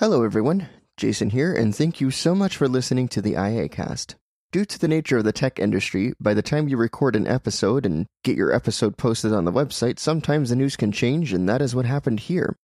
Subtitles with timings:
[0.00, 0.68] Hello, everyone.
[0.96, 4.14] Jason here, and thank you so much for listening to the IA cast.
[4.52, 7.84] Due to the nature of the tech industry, by the time you record an episode
[7.84, 11.60] and get your episode posted on the website, sometimes the news can change, and that
[11.60, 12.54] is what happened here.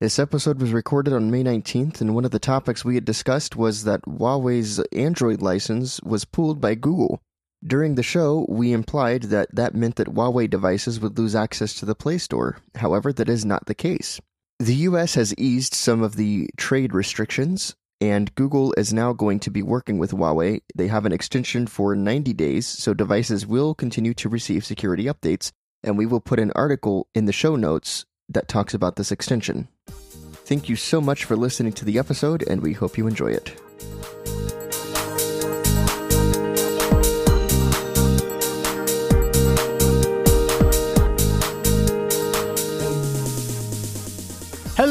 [0.00, 3.56] This episode was recorded on May 19th, and one of the topics we had discussed
[3.56, 7.20] was that Huawei's Android license was pulled by Google.
[7.62, 11.84] During the show, we implied that that meant that Huawei devices would lose access to
[11.84, 12.56] the Play Store.
[12.76, 14.18] However, that is not the case.
[14.60, 19.50] The US has eased some of the trade restrictions, and Google is now going to
[19.50, 20.60] be working with Huawei.
[20.74, 25.50] They have an extension for 90 days, so devices will continue to receive security updates,
[25.82, 29.68] and we will put an article in the show notes that talks about this extension.
[29.88, 33.58] Thank you so much for listening to the episode, and we hope you enjoy it.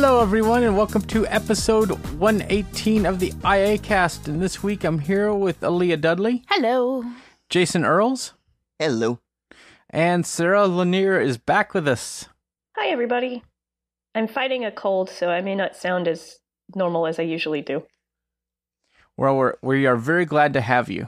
[0.10, 4.28] Hello, everyone, and welcome to episode 118 of the IA Cast.
[4.28, 7.04] And this week I'm here with Aleeha Dudley, Hello.
[7.48, 8.34] Jason Earls,
[8.80, 9.20] Hello.
[9.88, 12.28] and Sarah Lanier is back with us.
[12.76, 13.44] Hi, everybody.
[14.16, 16.40] I'm fighting a cold, so I may not sound as
[16.74, 17.84] normal as I usually do.
[19.16, 21.08] Well, we're, we are very glad to have you.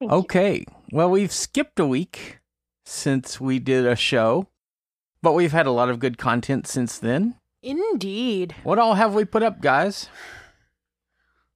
[0.00, 0.18] Thank you.
[0.18, 2.40] Okay, well, we've skipped a week
[2.84, 4.48] since we did a show,
[5.22, 7.36] but we've had a lot of good content since then.
[7.64, 8.54] Indeed.
[8.62, 10.08] What all have we put up, guys?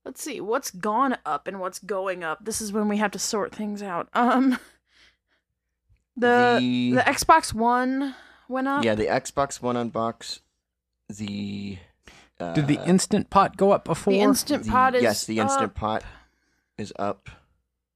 [0.05, 2.45] Let's see what's gone up and what's going up.
[2.45, 4.09] This is when we have to sort things out.
[4.15, 4.53] Um
[6.17, 8.15] the The- the, Xbox One
[8.49, 8.85] went up.
[8.85, 10.41] Yeah, the Xbox One unbox,
[11.09, 11.79] the.
[12.41, 14.13] Uh, Did the Instant Pot go up before?
[14.13, 15.75] The Instant the- Pot is Yes, the Instant up.
[15.75, 16.05] Pot
[16.79, 17.29] is up.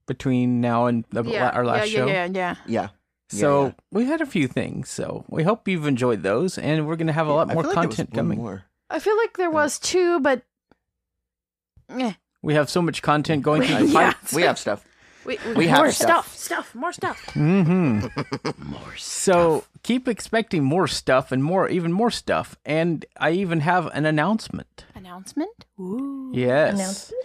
[0.07, 2.07] between now and the, Yeah, our last yeah, show?
[2.09, 2.57] yeah, yeah, yeah.
[2.67, 2.89] Yeah.
[3.33, 3.73] Yeah, So yeah.
[3.91, 4.89] we had a few things.
[4.91, 7.63] So we hope you've enjoyed those, and we're going to have a lot I more
[7.65, 8.39] feel like content coming.
[8.39, 8.65] more.
[8.91, 10.43] I feel like there was two, but
[11.91, 12.13] eh.
[12.43, 14.13] We have so much content going through the Yeah.
[14.13, 14.17] pipe.
[14.35, 14.85] We have stuff.
[15.25, 16.35] we, We have more stuff.
[16.35, 16.37] stuff.
[16.37, 17.25] stuff, more stuff.
[17.35, 18.01] Mm-hmm.
[18.71, 18.99] More stuff.
[18.99, 22.57] So keep expecting more stuff and more, even more stuff.
[22.67, 24.85] And I even have an announcement.
[24.97, 25.65] announcement.
[25.79, 26.33] Ooh.
[26.35, 26.75] Yes.
[26.75, 27.25] Announcement?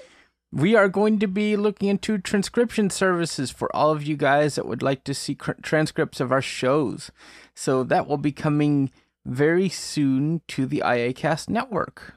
[0.57, 4.65] We are going to be looking into transcription services for all of you guys that
[4.65, 7.11] would like to see cr- transcripts of our shows.
[7.53, 8.89] So that will be coming
[9.23, 12.15] very soon to the IACast network.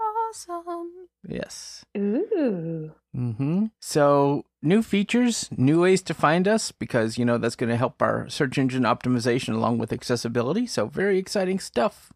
[0.00, 1.08] Awesome.
[1.26, 1.84] Yes.
[1.98, 2.92] Ooh.
[3.16, 3.64] Mm-hmm.
[3.80, 8.00] So new features, new ways to find us, because you know that's going to help
[8.00, 10.68] our search engine optimization along with accessibility.
[10.68, 12.12] So very exciting stuff.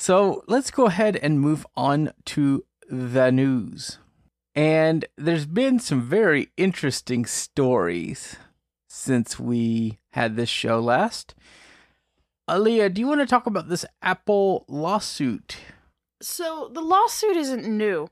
[0.00, 3.98] So let's go ahead and move on to the news.
[4.54, 8.36] And there's been some very interesting stories
[8.88, 11.34] since we had this show last.
[12.48, 15.56] Aleeha, do you want to talk about this Apple lawsuit?
[16.22, 18.08] So the lawsuit isn't new.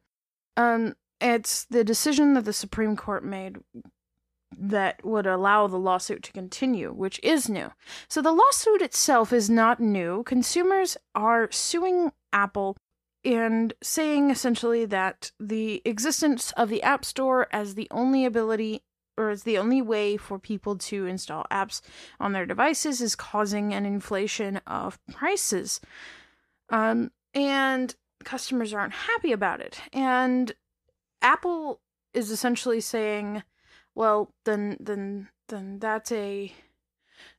[0.57, 3.59] Um, it's the decision that the Supreme Court made
[4.59, 7.71] that would allow the lawsuit to continue, which is new.
[8.09, 10.25] So the lawsuit itself is not new.
[10.25, 12.77] Consumers are suing Apple
[13.25, 18.83] and saying essentially that the existence of the App Store as the only ability
[19.17, 21.81] or as the only way for people to install apps
[22.19, 25.81] on their devices is causing an inflation of prices.
[26.71, 27.95] Um, and
[28.25, 29.81] customers aren't happy about it.
[29.93, 30.53] And
[31.21, 31.81] Apple
[32.15, 33.43] is essentially saying,
[33.95, 36.53] well, then then then that's a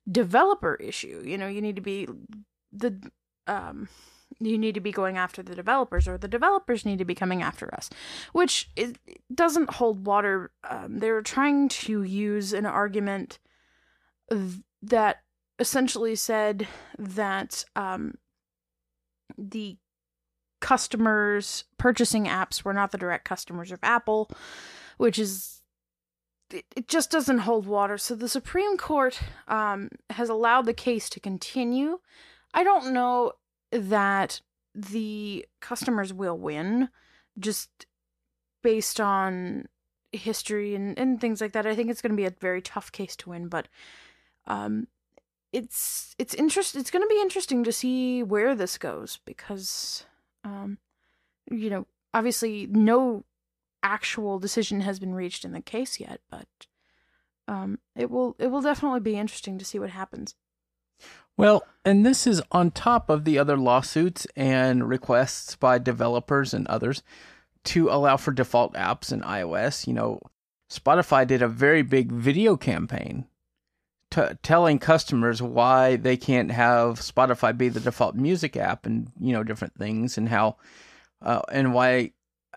[0.10, 1.24] developer issue.
[1.26, 2.08] You know, you need to be
[2.72, 3.12] the
[3.48, 3.90] um
[4.40, 7.42] you need to be going after the developers or the developers need to be coming
[7.42, 7.90] after us
[8.32, 8.70] which
[9.34, 13.40] doesn't hold water um, they're trying to use an argument
[14.82, 15.22] that
[15.60, 16.68] essentially said
[16.98, 18.16] that um,
[19.38, 19.78] the
[20.60, 24.30] customers purchasing apps were not the direct customers of Apple,
[24.98, 25.62] which is
[26.52, 27.98] it, it just doesn't hold water.
[27.98, 32.00] So the Supreme Court um, has allowed the case to continue.
[32.54, 33.34] I don't know
[33.74, 34.42] that
[34.74, 36.90] the customers will win,
[37.38, 37.86] just
[38.62, 39.68] based on
[40.12, 41.66] history and, and things like that.
[41.66, 43.68] I think it's going to be a very tough case to win, but
[44.48, 44.88] um,
[45.52, 46.76] it's it's interest.
[46.76, 50.06] It's going to be interesting to see where this goes because
[50.44, 50.78] um,
[51.50, 53.26] you know, obviously no
[53.82, 56.48] actual decision has been reached in the case yet, but
[57.48, 60.36] um, it will it will definitely be interesting to see what happens.
[61.38, 66.68] Well, and this is on top of the other lawsuits and requests by developers and
[66.68, 67.04] others
[67.66, 69.88] to allow for default apps in iOS.
[69.88, 70.22] You know,
[70.70, 73.26] Spotify did a very big video campaign
[74.14, 79.34] t- telling customers why they can't have Spotify be the default music app and, you
[79.34, 80.58] know, different things and how
[81.22, 82.12] uh, and why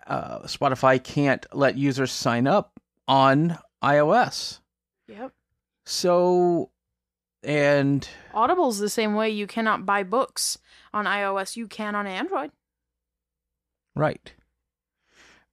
[0.05, 4.59] uh, Spotify can't let users sign up on iOS.
[5.07, 5.31] Yep.
[5.85, 6.69] So,
[7.43, 9.29] and Audible's the same way.
[9.29, 10.57] You cannot buy books
[10.93, 11.55] on iOS.
[11.55, 12.51] You can on Android.
[13.95, 14.33] right.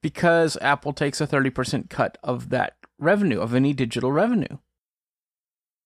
[0.02, 4.58] Because Apple takes a 30% cut of that revenue, of any digital revenue.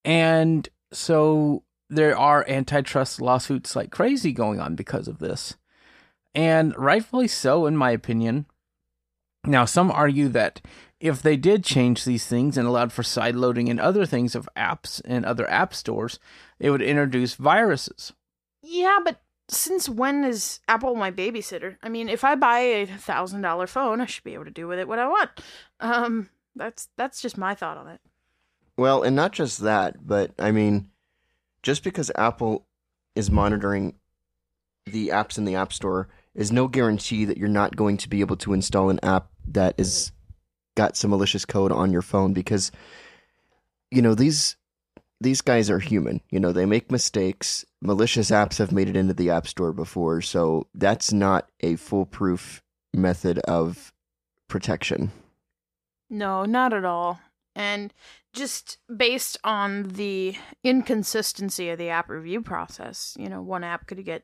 [0.04, 5.54] And so there are antitrust lawsuits like crazy going on because of this.
[6.34, 8.46] And rightfully so, in my opinion.
[9.44, 10.60] Now, some argue that
[11.00, 14.48] if they did change these things and allowed for side loading and other things of
[14.56, 16.18] apps and other app stores,
[16.58, 18.12] it would introduce viruses.
[18.62, 21.76] Yeah, but since when is Apple my babysitter?
[21.82, 24.66] I mean, if I buy a thousand dollar phone, I should be able to do
[24.66, 25.30] with it what I want.
[25.80, 28.00] Um, that's that's just my thought on it.
[28.76, 30.90] Well, and not just that, but I mean,
[31.62, 32.66] just because Apple
[33.14, 33.94] is monitoring
[34.86, 38.20] the apps in the App Store is no guarantee that you're not going to be
[38.20, 40.12] able to install an app that is
[40.78, 42.70] got some malicious code on your phone because
[43.90, 44.56] you know these
[45.20, 46.20] these guys are human.
[46.30, 47.64] You know, they make mistakes.
[47.82, 52.62] Malicious apps have made it into the App Store before, so that's not a foolproof
[52.94, 53.92] method of
[54.46, 55.10] protection.
[56.08, 57.19] No, not at all.
[57.56, 57.92] And
[58.32, 64.04] just based on the inconsistency of the app review process, you know, one app could
[64.04, 64.22] get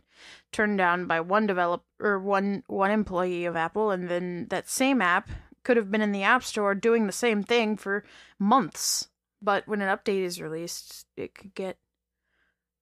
[0.52, 5.02] turned down by one developer or one one employee of Apple, and then that same
[5.02, 5.28] app
[5.64, 8.04] could have been in the App Store doing the same thing for
[8.38, 9.08] months.
[9.42, 11.78] But when an update is released, it could get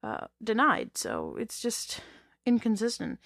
[0.03, 0.97] uh, denied.
[0.97, 2.01] So it's just
[2.47, 3.19] inconsistent.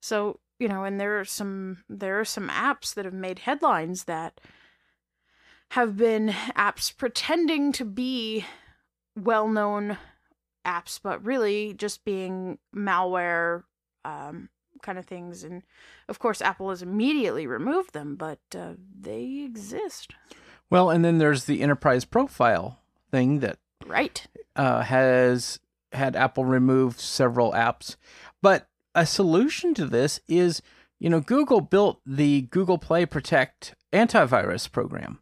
[0.00, 4.04] So you know, and there are some there are some apps that have made headlines
[4.04, 4.40] that
[5.72, 8.44] have been apps pretending to be
[9.16, 9.98] well known
[10.66, 13.64] apps, but really just being malware
[14.04, 14.48] um,
[14.82, 15.44] kind of things.
[15.44, 15.62] And
[16.08, 20.14] of course, Apple has immediately removed them, but uh, they exist.
[20.70, 22.78] Well, and then there's the enterprise profile
[23.10, 24.26] thing that Right.
[24.56, 25.60] uh, has
[25.92, 27.96] had Apple remove several apps.
[28.42, 30.60] But a solution to this is,
[30.98, 35.20] you know, Google built the Google Play Protect antivirus program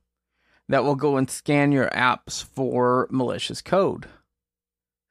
[0.68, 4.06] that will go and scan your apps for malicious code.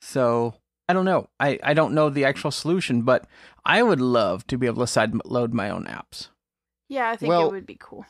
[0.01, 0.55] So
[0.87, 1.29] I don't know.
[1.39, 3.25] I, I don't know the actual solution, but
[3.65, 6.29] I would love to be able to side load my own apps.
[6.87, 8.05] Yeah, I think Well- it would be cool.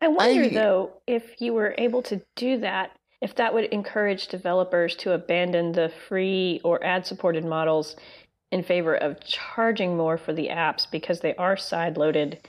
[0.00, 4.26] I wonder I- though if you were able to do that, if that would encourage
[4.26, 7.94] developers to abandon the free or ad supported models
[8.50, 12.46] in favor of charging more for the apps because they are side loaded.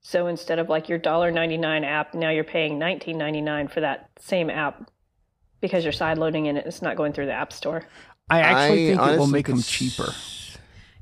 [0.00, 4.90] So instead of like your $1.99 app, now you're paying $19.99 for that same app
[5.60, 7.84] because you're side loading and it's not going through the App Store.
[8.30, 10.12] I actually think it will make them cheaper.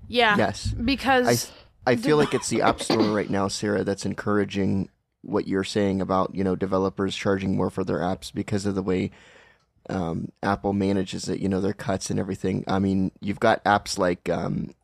[0.09, 0.37] Yeah.
[0.37, 0.67] Yes.
[0.69, 1.51] Because
[1.87, 4.89] I feel like it's the App Store right now, Sarah, that's encouraging
[5.23, 8.83] what you're saying about you know developers charging more for their apps because of the
[8.83, 9.11] way
[9.91, 11.41] um, Apple manages it.
[11.41, 12.65] You know their cuts and everything.
[12.67, 14.75] I mean, you've got apps like um,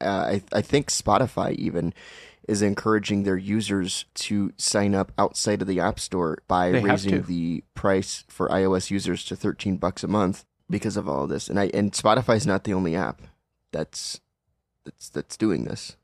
[0.00, 1.92] uh, I, I think Spotify even
[2.46, 7.22] is encouraging their users to sign up outside of the App Store by They raising
[7.22, 11.48] the price for iOS users to 13 bucks a month because of all this.
[11.48, 13.22] And I and Spotify's not the only app
[13.72, 14.20] that's
[14.84, 15.96] that's that's doing this.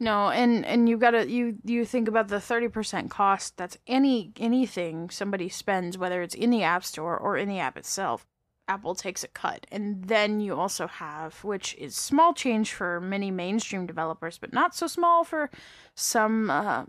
[0.00, 3.56] No, and and you gotta you you think about the thirty percent cost.
[3.56, 7.76] That's any anything somebody spends, whether it's in the app store or in the app
[7.76, 8.26] itself.
[8.68, 13.30] Apple takes a cut, and then you also have, which is small change for many
[13.30, 15.50] mainstream developers, but not so small for
[15.94, 16.84] some uh,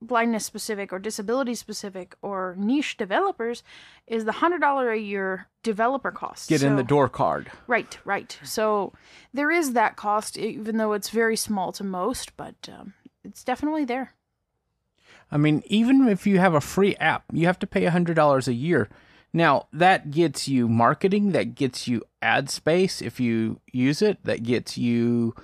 [0.00, 3.62] blindness specific or disability specific or niche developers,
[4.06, 6.48] is the hundred dollar a year developer cost.
[6.48, 7.50] Get in the door card.
[7.66, 8.38] Right, right.
[8.42, 8.92] So
[9.32, 13.84] there is that cost, even though it's very small to most, but um, it's definitely
[13.84, 14.14] there.
[15.30, 18.52] I mean, even if you have a free app, you have to pay $100 a
[18.54, 18.88] year.
[19.32, 24.42] Now, that gets you marketing, that gets you ad space if you use it, that
[24.42, 25.34] gets you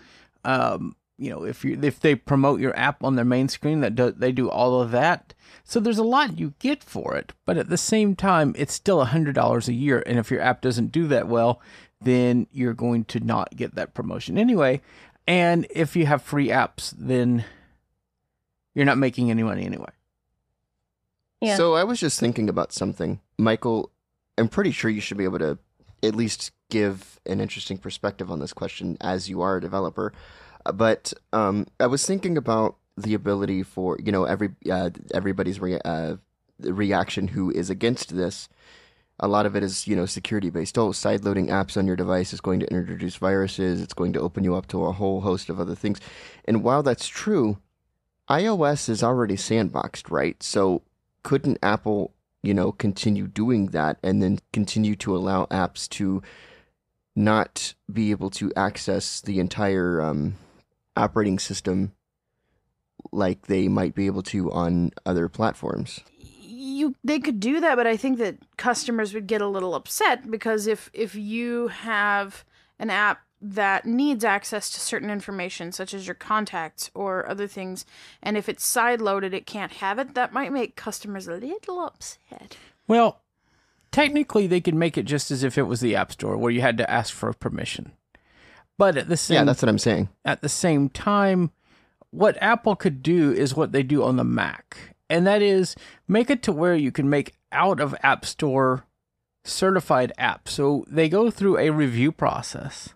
[0.44, 3.94] um, you know, if you if they promote your app on their main screen, that
[3.94, 5.34] do, they do all of that.
[5.64, 9.00] So there's a lot you get for it, but at the same time, it's still
[9.00, 11.60] a $100 a year and if your app doesn't do that well,
[12.00, 14.80] then you're going to not get that promotion anyway.
[15.26, 17.44] And if you have free apps, then
[18.74, 19.90] you're not making any money anyway.
[21.40, 21.56] Yeah.
[21.56, 23.20] So I was just thinking about something.
[23.38, 23.90] Michael,
[24.36, 25.58] I'm pretty sure you should be able to
[26.02, 30.12] at least give an interesting perspective on this question as you are a developer.
[30.72, 36.16] But um, I was thinking about the ability for, you know, every uh, everybody's uh,
[36.60, 38.48] reaction who is against this.
[39.20, 40.76] A lot of it is, you know, security based.
[40.76, 43.80] Oh, side loading apps on your device is going to introduce viruses.
[43.80, 46.00] It's going to open you up to a whole host of other things.
[46.46, 47.58] And while that's true,
[48.28, 50.42] iOS is already sandboxed, right?
[50.42, 50.82] So
[51.22, 56.22] couldn't Apple, you know, continue doing that and then continue to allow apps to
[57.14, 60.34] not be able to access the entire um,
[60.96, 61.92] operating system
[63.12, 66.00] like they might be able to on other platforms?
[66.40, 70.30] you they could do that but i think that customers would get a little upset
[70.30, 72.42] because if if you have
[72.78, 77.84] an app that needs access to certain information such as your contacts or other things
[78.22, 81.80] and if it's side loaded it can't have it that might make customers a little
[81.80, 83.22] upset Well,
[83.90, 86.60] technically, they could make it just as if it was the App Store, where you
[86.60, 87.92] had to ask for permission.
[88.78, 90.08] But at the same Yeah, that's what I'm saying.
[90.24, 91.50] at the same time,
[92.10, 95.76] what Apple could do is what they do on the Mac, and that is
[96.08, 98.84] make it to where you can make out of App Store
[99.44, 100.48] certified apps.
[100.48, 102.94] So they go through a review process,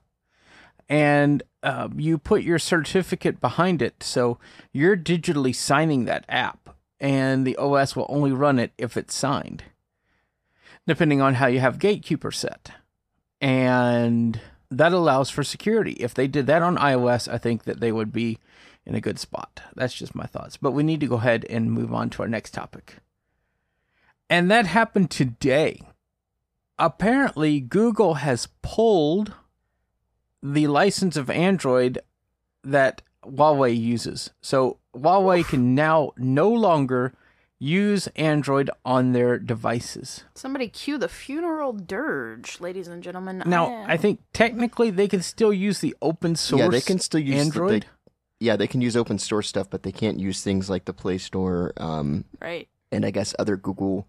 [0.88, 4.02] and uh, you put your certificate behind it.
[4.02, 4.38] So
[4.72, 9.64] you're digitally signing that app, and the OS will only run it if it's signed,
[10.86, 12.70] depending on how you have Gatekeeper set.
[13.40, 14.40] And
[14.70, 15.92] that allows for security.
[15.92, 18.38] If they did that on iOS, I think that they would be
[18.84, 19.60] in a good spot.
[19.74, 20.56] That's just my thoughts.
[20.56, 22.96] But we need to go ahead and move on to our next topic.
[24.30, 25.82] And that happened today.
[26.78, 29.34] Apparently, Google has pulled
[30.42, 31.98] the license of Android
[32.62, 34.30] that Huawei uses.
[34.40, 37.14] So Huawei can now no longer
[37.60, 40.22] use Android on their devices.
[40.34, 45.22] somebody cue the funeral dirge ladies and gentlemen Now, am- I think technically they can
[45.22, 47.82] still use the open source yeah, they can still use the- Android.
[47.82, 47.86] they-
[48.40, 51.18] yeah, they can use open source stuff, but they can't use things like the Play
[51.18, 54.06] Store um, right and I guess other Google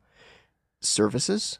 [0.80, 1.58] services.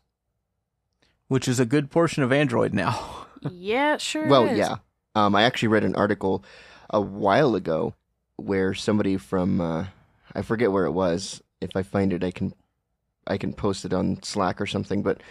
[1.28, 3.26] which is a good portion of Android now.
[3.52, 4.58] yeah sure Well, is.
[4.58, 4.78] yeah.
[5.16, 6.44] Um, I actually read an article
[6.90, 7.94] a while ago
[8.36, 9.86] where somebody from uh,
[10.36, 11.42] I forget where it was.
[11.62, 12.54] If I find it, I can
[13.28, 15.04] I can post it on Slack or something.
[15.04, 15.22] But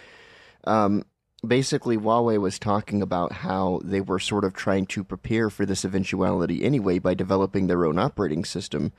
[0.65, 1.05] um,
[1.47, 5.85] basically, Huawei was talking about how they were sort of trying to prepare for this
[5.85, 8.93] eventuality anyway by developing their own operating system.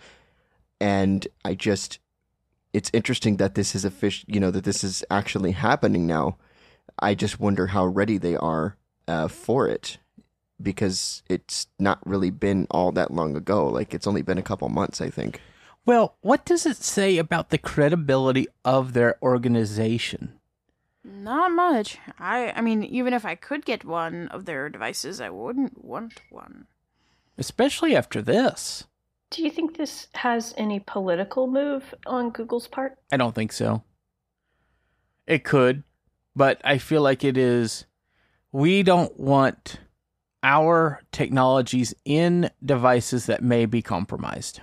[0.81, 2.00] And I just,
[2.74, 4.25] it's interesting that this is official.
[4.27, 6.38] You know that this is actually happening now.
[7.00, 8.75] I just wonder how ready they are
[9.07, 9.98] uh, for it
[10.62, 13.67] because it's not really been all that long ago.
[13.67, 15.41] Like it's only been a couple months, I think.
[15.89, 20.39] Well, what does it say about the credibility of their organization?
[21.03, 21.98] Not much.
[22.19, 26.22] I I mean, even if I could get one of their devices, I wouldn't want
[26.29, 26.67] one.
[27.39, 28.84] Especially after this.
[29.31, 33.00] Do you think this has any political move on Google's part?
[33.12, 33.81] I don't think so.
[35.25, 35.81] It could,
[36.36, 37.88] but I feel like it is.
[38.51, 39.79] We don't want
[40.43, 44.62] our technologies in devices that may be compromised.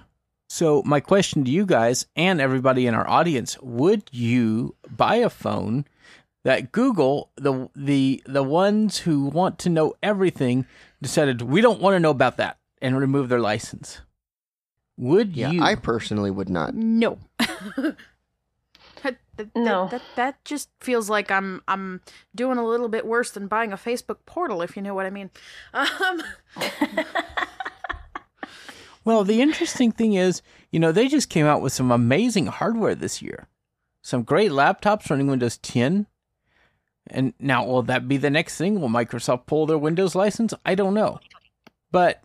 [0.48, 5.28] So, my question to you guys and everybody in our audience would you buy a
[5.30, 5.84] phone
[6.44, 10.64] that Google, the, the, the ones who want to know everything,
[11.02, 14.00] decided we don't want to know about that and remove their license?
[14.96, 15.62] Would Yeah, you?
[15.62, 16.74] I personally would not.
[16.74, 17.18] No.
[19.02, 19.88] That, that, No.
[19.88, 22.00] That, that just feels like I'm I'm
[22.34, 25.10] doing a little bit worse than buying a Facebook portal, if you know what I
[25.10, 25.30] mean.
[25.74, 26.22] Um,
[29.06, 32.96] Well, the interesting thing is, you know, they just came out with some amazing hardware
[32.96, 33.46] this year.
[34.02, 36.08] Some great laptops running Windows 10.
[37.06, 38.80] And now, will that be the next thing?
[38.80, 40.54] Will Microsoft pull their Windows license?
[40.64, 41.20] I don't know.
[41.92, 42.20] But,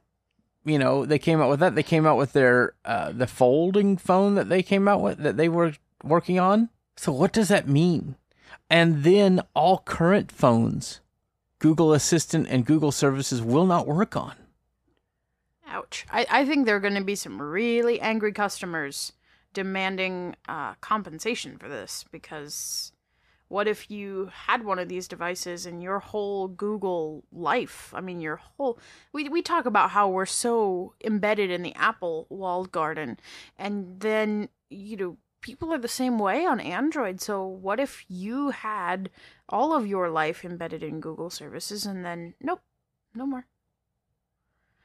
[0.65, 1.75] you know, they came out with that.
[1.75, 5.37] They came out with their, uh, the folding phone that they came out with, that
[5.37, 5.73] they were
[6.03, 6.69] working on.
[6.97, 8.15] So, what does that mean?
[8.71, 11.01] And then all current phones,
[11.59, 14.33] Google Assistant and Google services will not work on.
[15.71, 16.05] Ouch.
[16.11, 19.13] I, I think there are going to be some really angry customers
[19.53, 22.91] demanding uh, compensation for this because
[23.51, 27.93] what if you had one of these devices and your whole Google life?
[27.93, 28.79] I mean, your whole.
[29.11, 33.19] We, we talk about how we're so embedded in the Apple walled garden,
[33.57, 37.19] and then, you know, people are the same way on Android.
[37.19, 39.09] So, what if you had
[39.49, 42.61] all of your life embedded in Google services and then, nope,
[43.13, 43.45] no more?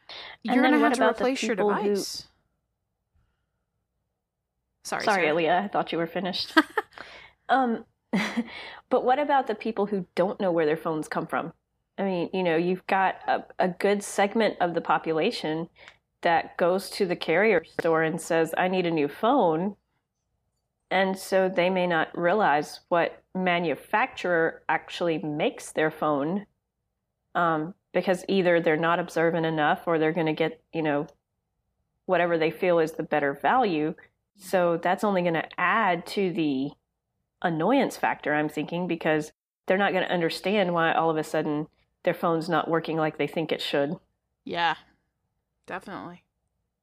[0.08, 2.28] And You're then gonna have to about the replace your people who- device.
[4.84, 5.34] Sorry, Sorry, Sarah.
[5.36, 5.64] Aleeha.
[5.64, 6.56] I thought you were finished.
[7.48, 7.84] um,
[8.88, 11.52] but what about the people who don't know where their phones come from?
[11.98, 15.68] I mean, you know, you've got a, a good segment of the population
[16.22, 19.76] that goes to the carrier store and says, I need a new phone.
[20.90, 26.46] And so they may not realize what manufacturer actually makes their phone
[27.34, 31.06] um, because either they're not observant enough or they're going to get, you know,
[32.04, 33.94] whatever they feel is the better value.
[34.36, 36.72] So that's only going to add to the
[37.40, 39.32] annoyance factor, I'm thinking, because
[39.64, 41.68] they're not going to understand why all of a sudden
[42.04, 43.96] their phone's not working like they think it should.
[44.44, 44.74] Yeah,
[45.66, 46.22] definitely.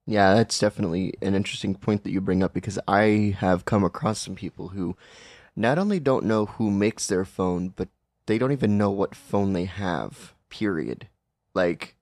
[0.08, 4.17] Yeah, that's definitely an interesting point that you bring up because I have come across
[4.17, 4.98] some people who
[5.55, 7.89] not only don't know who makes their phone, but
[8.25, 10.34] they don't even know what phone they have.
[10.53, 11.07] Period.
[11.55, 11.95] Like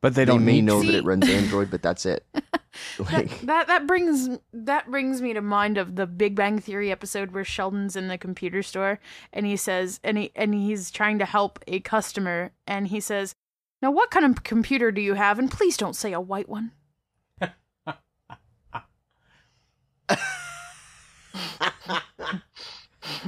[0.00, 0.86] But they they, don't may need know to.
[0.86, 2.24] that it runs Android, but that's it.
[3.00, 6.92] Like that, that that brings that brings me to mind of the Big Bang Theory
[6.92, 9.00] episode where Sheldon's in the computer store
[9.32, 13.34] and he says and he and he's trying to help a customer and he says,
[13.82, 15.40] "Now what kind of computer do you have?
[15.40, 16.70] And please don't say a white one."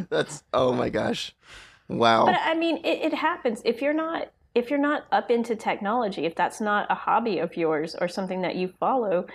[0.08, 1.34] that's oh my gosh.
[1.88, 2.26] Wow.
[2.26, 6.24] But I mean, it, it happens if you're not if you're not up into technology,
[6.26, 9.26] if that's not a hobby of yours or something that you follow,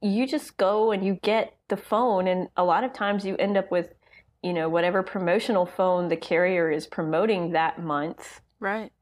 [0.00, 3.56] you just go and you get the phone, and a lot of times you end
[3.56, 3.94] up with,
[4.42, 8.92] you know, whatever promotional phone the carrier is promoting that month Right.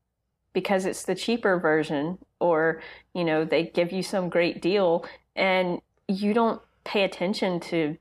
[0.52, 2.83] because it's the cheaper version, or
[3.14, 5.05] you know, they give you some great deal,
[5.37, 7.97] and you don't pay attention to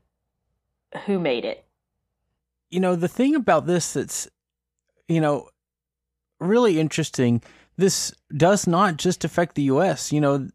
[1.06, 1.64] who made it.
[2.70, 4.28] you know the thing about this that's
[5.08, 5.48] you know
[6.40, 7.42] really interesting.
[7.76, 10.48] This does not just affect the US you know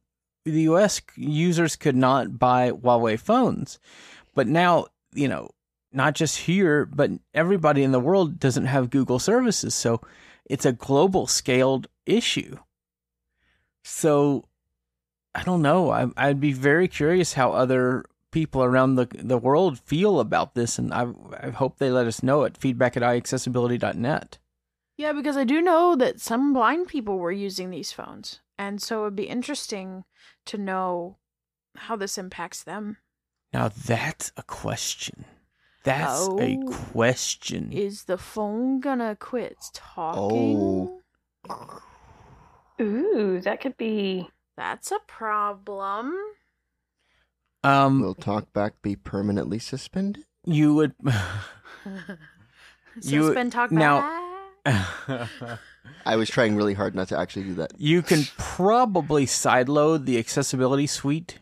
[0.43, 3.79] the US users could not buy Huawei phones.
[4.33, 5.51] But now you know
[5.91, 9.73] not just here but everybody in the world doesn't have Google services.
[9.73, 10.01] So
[10.45, 12.57] it's a global scaled issue.
[13.83, 14.45] So
[15.33, 15.91] I don't know.
[15.91, 20.79] I I'd be very curious how other people around the the world feel about this,
[20.79, 21.07] and I
[21.39, 24.37] I hope they let us know at feedback at iaccessibility.net.
[24.97, 28.39] Yeah, because I do know that some blind people were using these phones.
[28.57, 30.05] And so it'd be interesting
[30.45, 31.17] to know
[31.75, 32.97] how this impacts them.
[33.53, 35.25] Now that's a question.
[35.83, 36.73] That's a Oh.
[36.93, 37.71] question.
[37.73, 41.01] Is the phone gonna quit talking?
[41.49, 41.81] Oh.
[42.81, 44.29] Ooh, that could be.
[44.57, 46.15] That's a problem.
[47.63, 50.25] um, Will talkback be permanently suspended?
[50.45, 50.93] you would.
[53.01, 54.21] You- Suspend talk now- back.
[56.05, 57.73] I was trying really hard not to actually do that.
[57.77, 61.39] you can probably sideload the accessibility suite,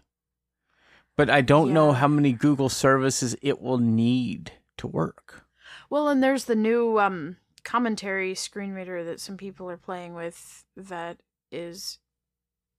[1.16, 5.46] but I don't know how many Google services it will need to work.
[5.90, 10.66] Well, and there's the new um commentary screen reader that some people are playing with
[10.76, 11.18] that
[11.52, 12.00] is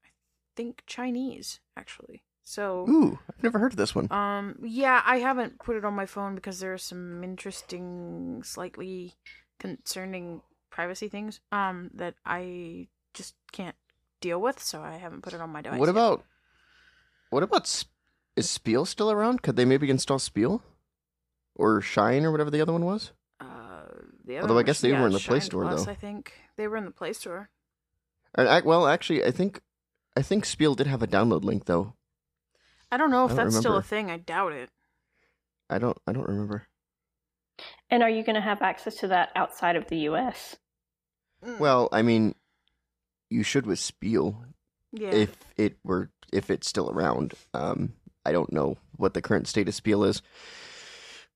[0.04, 0.08] I
[0.56, 2.22] think Chinese actually.
[2.46, 4.12] So Ooh, I've never heard of this one.
[4.12, 9.14] um yeah, I haven't put it on my phone because there are some interesting slightly
[9.58, 13.76] concerning privacy things um that I just can't
[14.20, 15.78] deal with, so I haven't put it on my device.
[15.78, 15.92] What yet.
[15.92, 16.24] about
[17.30, 17.90] what about Sp-
[18.36, 19.42] is Spiel still around?
[19.42, 20.62] Could they maybe install Spiel
[21.54, 23.12] or Shine or whatever the other one was?
[23.40, 23.82] uh
[24.24, 25.90] the other Although I guess was- they yeah, were in the Play Store, Plus, though.
[25.92, 27.50] I think they were in the Play Store.
[28.34, 29.60] And I, well, actually, I think
[30.16, 31.94] I think Spiel did have a download link though.
[32.90, 34.10] I don't know if don't that's still a thing.
[34.10, 34.70] I doubt it.
[35.70, 36.66] I don't I don't remember.
[37.90, 40.56] And are you going to have access to that outside of the US?
[41.44, 41.58] Mm.
[41.58, 42.34] Well, I mean,
[43.30, 44.44] you should with Spiel
[44.92, 45.10] yeah.
[45.10, 47.34] if it were if it's still around.
[47.52, 50.22] Um, I don't know what the current state of Spiel is,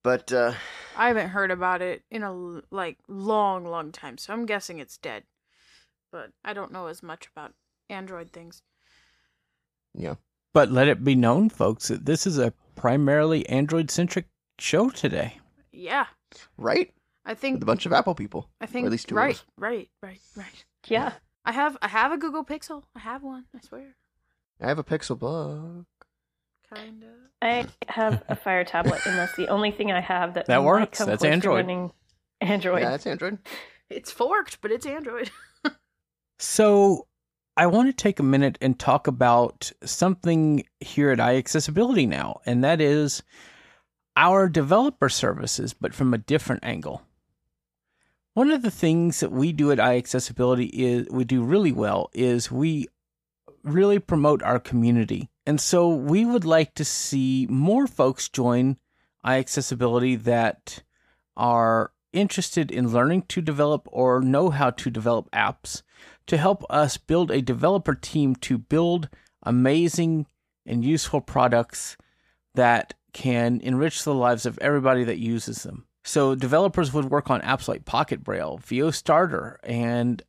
[0.02, 0.54] but uh,
[0.96, 4.96] I haven't heard about it in a like long, long time, so I'm guessing it's
[4.96, 5.24] dead.
[6.10, 7.52] But I don't know as much about
[7.90, 8.62] Android things.
[9.94, 10.14] yeah,
[10.54, 14.26] But let it be known, folks, that this is a primarily Android centric
[14.58, 15.37] show today.
[15.78, 16.06] Yeah,
[16.56, 16.92] right.
[17.24, 18.48] I With think a bunch of Apple people.
[18.60, 19.44] I think at least two of right, us.
[19.56, 20.64] right, right, right.
[20.86, 21.12] Yeah.
[21.44, 22.82] I have I have a Google Pixel.
[22.96, 23.44] I have one.
[23.54, 23.94] I swear.
[24.60, 25.86] I have a Pixel book.
[26.74, 27.06] Kinda.
[27.40, 30.98] I have a Fire tablet, and that's the only thing I have that That works.
[30.98, 31.92] That's Android.
[32.40, 32.82] Android.
[32.82, 33.38] Yeah, that's Android.
[33.88, 35.30] It's forked, but it's Android.
[36.40, 37.08] So
[37.56, 42.62] I want to take a minute and talk about something here at iAccessibility now, and
[42.62, 43.22] that is
[44.18, 47.02] our developer services, but from a different angle.
[48.34, 52.50] One of the things that we do at iAccessibility is we do really well is
[52.50, 52.88] we
[53.62, 55.30] really promote our community.
[55.46, 58.76] And so we would like to see more folks join
[59.24, 60.82] iAccessibility that
[61.36, 65.82] are interested in learning to develop or know how to develop apps
[66.26, 69.08] to help us build a developer team to build
[69.44, 70.26] amazing
[70.66, 71.96] and useful products
[72.56, 75.86] that can enrich the lives of everybody that uses them.
[76.04, 80.22] So developers would work on apps like Pocket Braille, VO Starter, and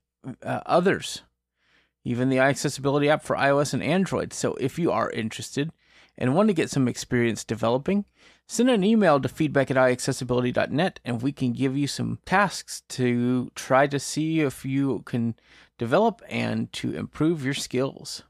[0.44, 1.22] uh, others,
[2.04, 4.34] even the iAccessibility app for iOS and Android.
[4.34, 5.72] So if you are interested,
[6.20, 8.04] and want to get some experience developing,
[8.46, 13.50] send an email to feedback at iaccessibility.net and we can give you some tasks to
[13.56, 15.34] try to see if you can
[15.78, 18.24] develop and to improve your skills.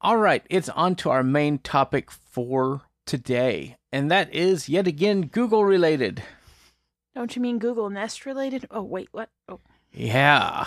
[0.00, 5.26] All right, it's on to our main topic for today, and that is yet again
[5.26, 6.22] Google related.
[7.14, 8.66] Don't you mean Google Nest related?
[8.70, 9.30] Oh, wait, what?
[9.48, 9.60] Oh.
[9.92, 10.66] Yeah.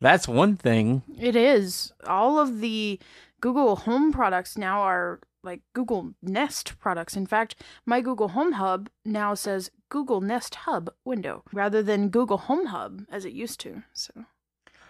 [0.00, 1.02] That's one thing.
[1.18, 1.92] It is.
[2.06, 2.98] All of the
[3.40, 7.16] Google Home products now are like Google Nest products.
[7.16, 12.38] In fact, my Google Home Hub now says Google Nest Hub window rather than Google
[12.38, 13.82] Home Hub as it used to.
[13.94, 14.12] So,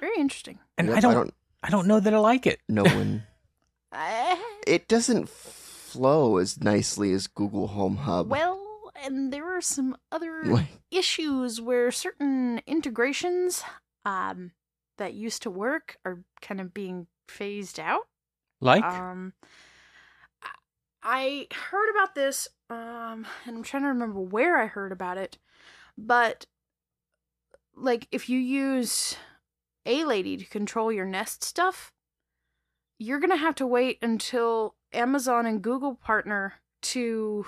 [0.00, 0.58] very interesting.
[0.78, 2.60] And Yep, I don't I don't know that I like it.
[2.68, 3.35] No when Uh,
[4.66, 8.28] it doesn't flow as nicely as Google Home Hub.
[8.30, 13.62] well, and there are some other Like, issues where certain integrations
[14.04, 14.52] um,
[14.98, 18.02] that used to work are kind of being phased out.
[18.60, 19.34] Like Um,
[21.02, 25.38] I heard about this, um, and I'm trying to remember where I heard about it,
[25.96, 26.46] but
[27.74, 29.16] like if you use
[29.84, 31.92] a lady to control your Nest stuff,
[32.98, 37.44] you're gonna have to wait until Amazon and Google partner to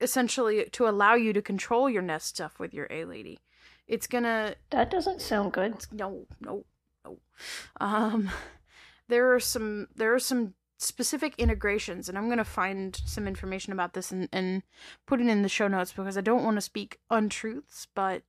[0.00, 3.38] essentially to allow you to control your Nest stuff with your A lady.
[3.86, 5.86] It's gonna That doesn't sound good.
[5.92, 6.64] no, no,
[7.04, 7.18] no.
[7.80, 8.30] Um,
[9.08, 13.94] there are some there are some specific integrations, and I'm gonna find some information about
[13.94, 14.62] this and and
[15.06, 18.22] put it in the show notes because I don't want to speak untruths, but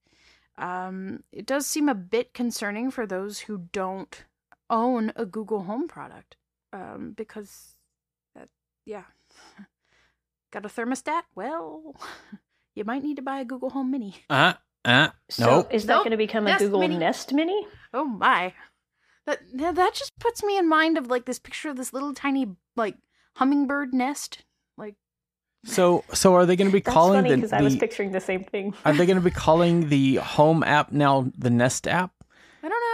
[0.58, 4.26] um, it does seem a bit concerning for those who don't
[4.72, 6.38] own a Google Home product,
[6.74, 7.76] um, because
[8.34, 8.50] that
[8.86, 9.04] yeah.
[10.52, 11.22] Got a thermostat?
[11.36, 11.96] Well,
[12.76, 14.16] you might need to buy a Google Home Mini.
[14.30, 14.54] uh
[14.84, 15.74] uh So Nope.
[15.74, 16.04] is that Nope.
[16.04, 16.98] going to become a Nest Google Mini.
[16.98, 17.68] Nest Mini?
[17.94, 18.54] Oh my.
[19.28, 22.14] That now that just puts me in mind of like this picture of this little
[22.14, 22.96] tiny like
[23.36, 24.44] hummingbird nest.
[24.78, 24.96] Like
[25.64, 28.20] so so are they going to be calling funny the, because I was picturing the
[28.20, 28.74] same thing.
[28.84, 32.12] are they going to be calling the home app now the Nest app?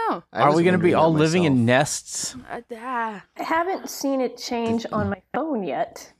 [0.08, 0.24] I don't know.
[0.32, 2.34] I are we going to be all that living in nests?
[2.50, 2.60] Uh.
[2.70, 6.12] I haven't seen it change on my phone yet.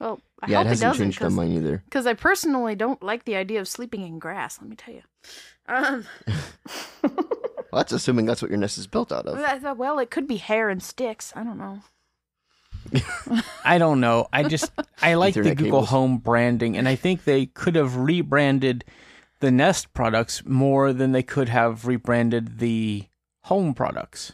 [0.00, 1.82] Well, I Yeah, hope it, hasn't doesn't changed on mine either.
[1.84, 4.58] because I personally don't like the idea of sleeping in grass.
[4.60, 5.02] Let me tell you.
[5.68, 6.04] Um,
[7.72, 9.36] Well, that's assuming that's what your nest is built out of.
[9.38, 11.32] I thought, well, it could be hair and sticks.
[11.36, 11.80] I don't know.
[13.64, 14.28] I don't know.
[14.32, 14.70] I just
[15.02, 15.88] I like the Google cables.
[15.90, 18.84] Home branding, and I think they could have rebranded
[19.40, 23.06] the Nest products more than they could have rebranded the
[23.46, 24.32] Home products.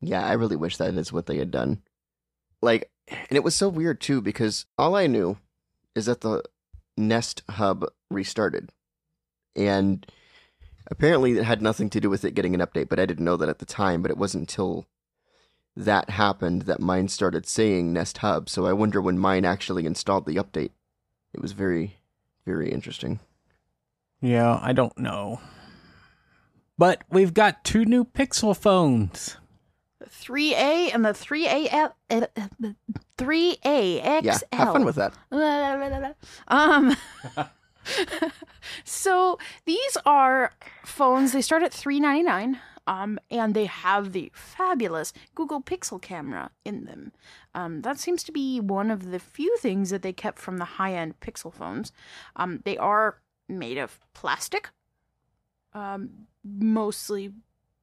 [0.00, 1.82] Yeah, I really wish that is what they had done.
[2.62, 5.36] Like, and it was so weird too because all I knew
[5.94, 6.42] is that the
[6.96, 8.70] Nest Hub restarted,
[9.54, 10.06] and
[10.90, 12.88] apparently it had nothing to do with it getting an update.
[12.88, 14.00] But I didn't know that at the time.
[14.00, 14.86] But it wasn't until
[15.76, 18.48] that happened that mine started saying Nest Hub.
[18.48, 20.70] So I wonder when mine actually installed the update.
[21.34, 21.98] It was very,
[22.46, 23.20] very interesting.
[24.22, 25.40] Yeah, I don't know.
[26.80, 29.36] But we've got two new Pixel phones.
[30.02, 31.92] 3A and the 3A
[33.18, 34.26] 3A XL.
[34.26, 35.12] Yeah, have fun with that.
[36.48, 36.96] Um.
[38.84, 40.54] so these are
[40.86, 41.32] phones.
[41.32, 42.58] They start at three ninety nine.
[42.86, 47.12] Um, and they have the fabulous Google Pixel camera in them.
[47.54, 50.64] Um, that seems to be one of the few things that they kept from the
[50.64, 51.92] high end Pixel phones.
[52.36, 53.18] Um, they are
[53.50, 54.70] made of plastic,
[55.74, 57.32] um, mostly,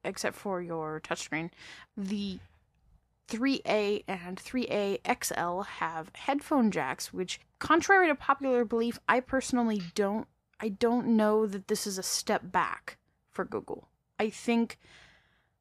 [0.04, 1.50] except for your touchscreen.
[1.96, 2.38] The
[3.28, 10.26] 3A and 3A XL have headphone jacks, which, contrary to popular belief, I personally don't.
[10.60, 12.96] I don't know that this is a step back
[13.30, 13.88] for Google.
[14.18, 14.78] I think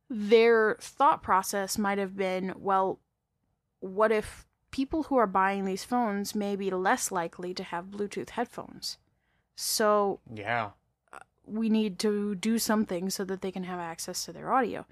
[0.09, 2.99] their thought process might have been, well,
[3.79, 8.31] what if people who are buying these phones may be less likely to have Bluetooth
[8.31, 8.97] headphones?
[9.55, 10.71] So Yeah.
[11.47, 14.85] We need to do something so that they can have access to their audio.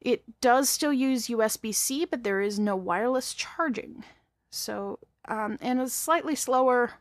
[0.00, 4.04] It does still use USB C, but there is no wireless charging.
[4.50, 6.92] So, um, and a slightly slower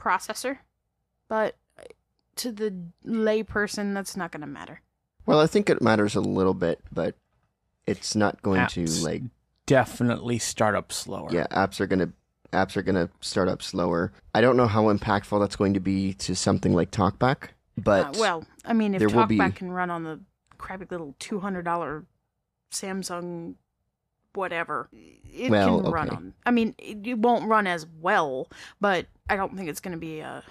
[0.00, 0.58] processor,
[1.28, 1.56] but
[2.36, 2.74] to the
[3.06, 4.80] layperson, that's not going to matter.
[5.26, 7.14] Well, I think it matters a little bit, but
[7.86, 9.22] it's not going Apps to like
[9.66, 11.28] Definitely start up slower.
[11.30, 12.08] yeah apps are gonna
[12.54, 16.14] apps are gonna start up slower i don't know how impactful that's going to be
[16.14, 17.48] to something like talkback
[17.84, 20.20] but Uh, well, I mean, if TalkBack be- can run on the
[20.58, 22.04] crappy little two hundred dollar
[22.70, 23.54] Samsung,
[24.34, 26.16] whatever, it Well, can run okay.
[26.16, 26.34] on.
[26.44, 28.48] I mean, it, it won't run as well,
[28.80, 30.42] but I don't think it's going to be a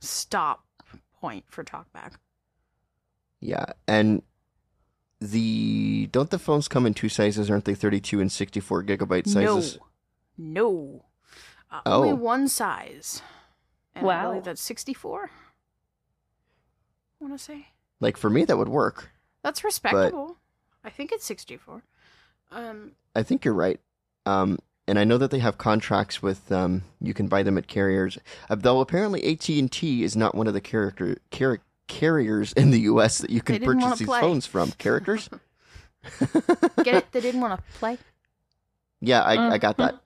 [0.00, 0.64] stop
[1.20, 2.14] point for TalkBack.
[3.40, 4.22] yeah and
[5.20, 7.48] the don't the phones come in two sizes?
[7.50, 9.78] Aren't they 32 and 64 gigabyte sizes?
[10.36, 11.04] No, no,
[11.70, 12.14] uh, only Oh.
[12.16, 13.22] one size.
[13.94, 14.28] And I Wow.
[14.30, 15.30] believe that's sixty-four.
[17.22, 17.66] I want to say
[18.00, 19.10] Like for me, that would work.
[19.44, 20.38] that's respectable.
[20.82, 21.84] I think it's sixty-four.
[22.50, 23.78] Um, I think you're right.
[24.26, 24.58] Um,
[24.88, 26.50] and I know that they have contracts with.
[26.50, 28.18] Um, you can buy them at carriers.
[28.50, 32.72] Uh, though apparently AT and T is not one of the character car- carriers in
[32.72, 33.18] the U.S.
[33.18, 34.20] that you can purchase these play.
[34.20, 34.72] phones from.
[34.72, 35.30] Characters?
[36.82, 37.12] get it?
[37.12, 37.98] They didn't want to play.
[39.00, 40.00] Yeah, I, I got that.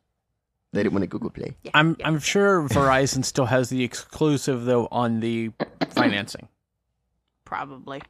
[0.72, 1.55] They didn't want to Google Play.
[1.62, 2.07] Yeah, I'm yeah.
[2.09, 5.52] I'm sure Verizon still has the exclusive though on the
[5.90, 6.48] financing.
[7.46, 8.02] Probably.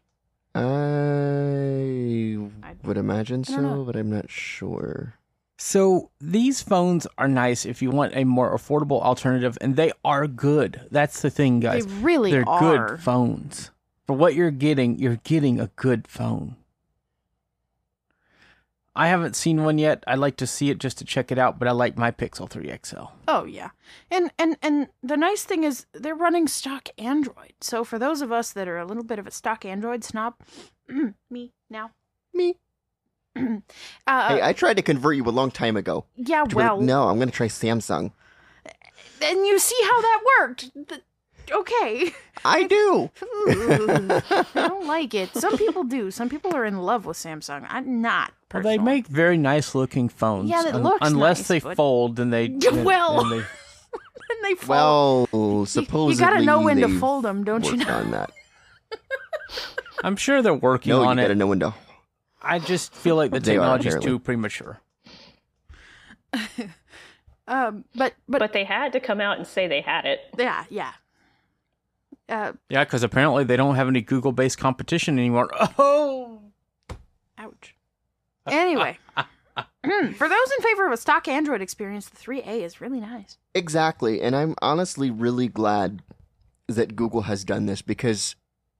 [0.57, 5.15] I I- would imagine I so, but I'm not sure.
[5.59, 10.27] So these phones are nice if you want a more affordable alternative, and they are
[10.27, 10.83] good.
[10.91, 11.87] That's the thing, They guys.
[11.87, 12.89] really They're are.
[12.89, 13.71] good phones.
[14.07, 16.57] For what you're getting, you're getting a good phone.
[18.97, 20.03] I haven't seen one yet.
[20.07, 22.49] I'd like to see it just to check it out, but I like my Pixel
[22.49, 23.05] 3 XL.
[23.29, 23.71] Oh yeah,
[24.11, 27.53] and and and the nice thing is they're running stock Android.
[27.61, 30.35] So for those of us that are a little bit of a stock Android snob,
[31.31, 31.91] me now.
[32.33, 32.57] Me.
[33.37, 33.59] uh,
[34.07, 36.07] hey, I tried to convert you a long time ago.
[36.17, 38.13] yeah, To be like, well, no, I'm going to try Samsung.
[39.23, 40.71] and you see how that worked.
[40.89, 41.03] Th-
[41.51, 42.13] okay.
[42.45, 43.11] I do.
[43.21, 45.35] I don't like it.
[45.35, 46.11] Some people do.
[46.11, 47.67] Some people are in love with Samsung.
[47.69, 48.33] I'm not.
[48.53, 48.85] Well, they Personally.
[48.95, 50.49] make very nice looking phones.
[50.51, 52.49] Yeah, it un- looks unless nice, they but- fold and they.
[52.61, 53.37] then- Well, then they-
[54.31, 55.29] and they fall.
[55.33, 57.95] Well, You- supposedly you gotta know when to they've fold them, don't you worked know?
[57.97, 58.31] on that.
[60.05, 61.35] I'm sure they're working No, you on got to it.
[61.37, 61.75] know when to.
[62.43, 64.11] I just feel like the They are, technology is apparently.
[64.13, 64.81] too premature.
[67.49, 70.21] Um, but but, But they had to come out and say they had it.
[70.37, 70.93] yeah, yeah.
[72.29, 75.49] Uh, Yeah, because apparently they don't have any Google based competition anymore.
[75.79, 76.41] Oh!
[77.39, 77.75] ouch.
[78.47, 83.39] Anyway, for those in favor of a stock Android experience, the 3A is really nice.
[83.55, 84.23] Exactly.
[84.23, 86.03] And I'm honestly really glad
[86.69, 88.37] that Google has done this because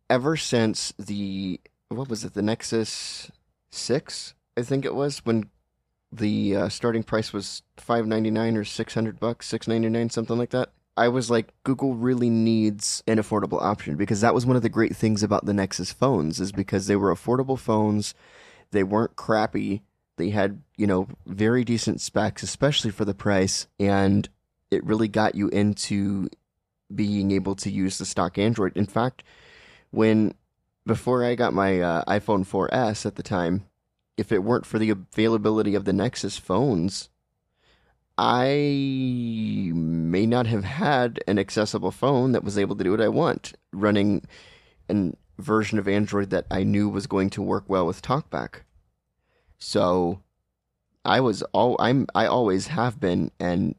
[0.09, 3.31] ever since the, what was it, the Nexus
[3.71, 5.51] 6, I think it was, when
[6.13, 10.71] the uh, starting price was 599 or 600 bucks, 699, something like that.
[10.97, 14.69] I was like, Google really needs an affordable option because that was one of the
[14.69, 18.15] great things about the Nexus phones is because they were affordable phones.
[18.71, 19.83] They weren't crappy.
[20.17, 23.67] They had, you know, very decent specs, especially for the price.
[23.79, 24.29] And
[24.71, 26.29] it really got you into
[26.95, 28.75] being able to use the stock Android.
[28.77, 29.23] In fact,
[29.91, 30.33] when
[30.87, 33.67] before I got my uh, iPhone 4S at the time,
[34.17, 37.11] if it weren't for the availability of the Nexus phones,
[38.19, 43.09] I may not have had an accessible phone that was able to do what I
[43.09, 44.25] want, running
[44.89, 48.61] a version of Android that I knew was going to work well with TalkBack.
[49.59, 50.23] So
[51.05, 53.75] I was all I'm I always have been and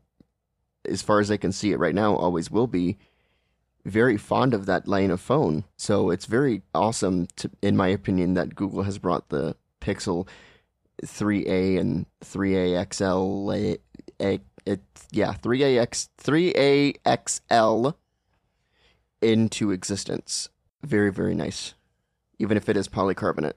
[0.88, 2.98] as far as I can see it right now, always will be
[3.86, 5.64] very fond of that line of phone.
[5.78, 10.28] So it's very awesome, to, in my opinion, that Google has brought the Pixel
[11.04, 13.78] 3A and 3A XL.
[14.20, 16.54] A, a, it, yeah, 3A X three
[17.06, 17.96] axl
[19.22, 20.50] into existence.
[20.84, 21.74] Very very nice,
[22.40, 23.54] even if it is polycarbonate.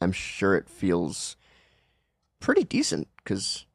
[0.00, 1.36] I'm sure it feels
[2.38, 3.66] pretty decent because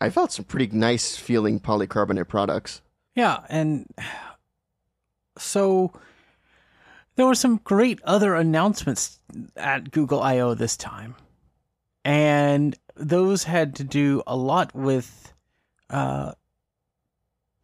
[0.00, 2.82] I felt some pretty nice feeling polycarbonate products.
[3.14, 3.86] Yeah, and
[5.36, 5.92] so
[7.16, 9.18] there were some great other announcements
[9.56, 11.16] at Google I/O this time,
[12.04, 15.32] and those had to do a lot with
[15.88, 16.32] uh,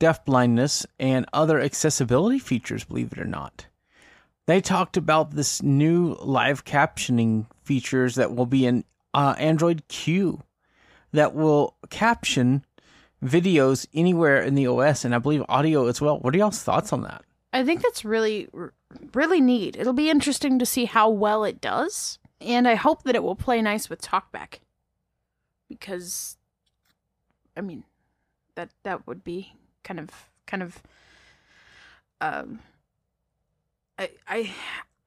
[0.00, 2.84] deafblindness and other accessibility features.
[2.84, 3.66] Believe it or not,
[4.46, 10.42] they talked about this new live captioning features that will be in uh, Android Q
[11.12, 12.64] that will caption
[13.24, 16.18] videos anywhere in the OS and I believe audio as well.
[16.18, 17.24] What are y'all's thoughts on that?
[17.52, 18.48] I think that's really,
[19.14, 19.76] really neat.
[19.76, 23.34] It'll be interesting to see how well it does, and I hope that it will
[23.36, 24.58] play nice with TalkBack,
[25.68, 26.36] because,
[27.56, 27.84] I mean,
[28.54, 30.10] that that would be kind of,
[30.46, 30.82] kind of,
[32.20, 32.60] um,
[33.98, 34.54] I, I,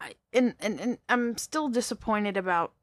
[0.02, 2.74] I, and and and I'm still disappointed about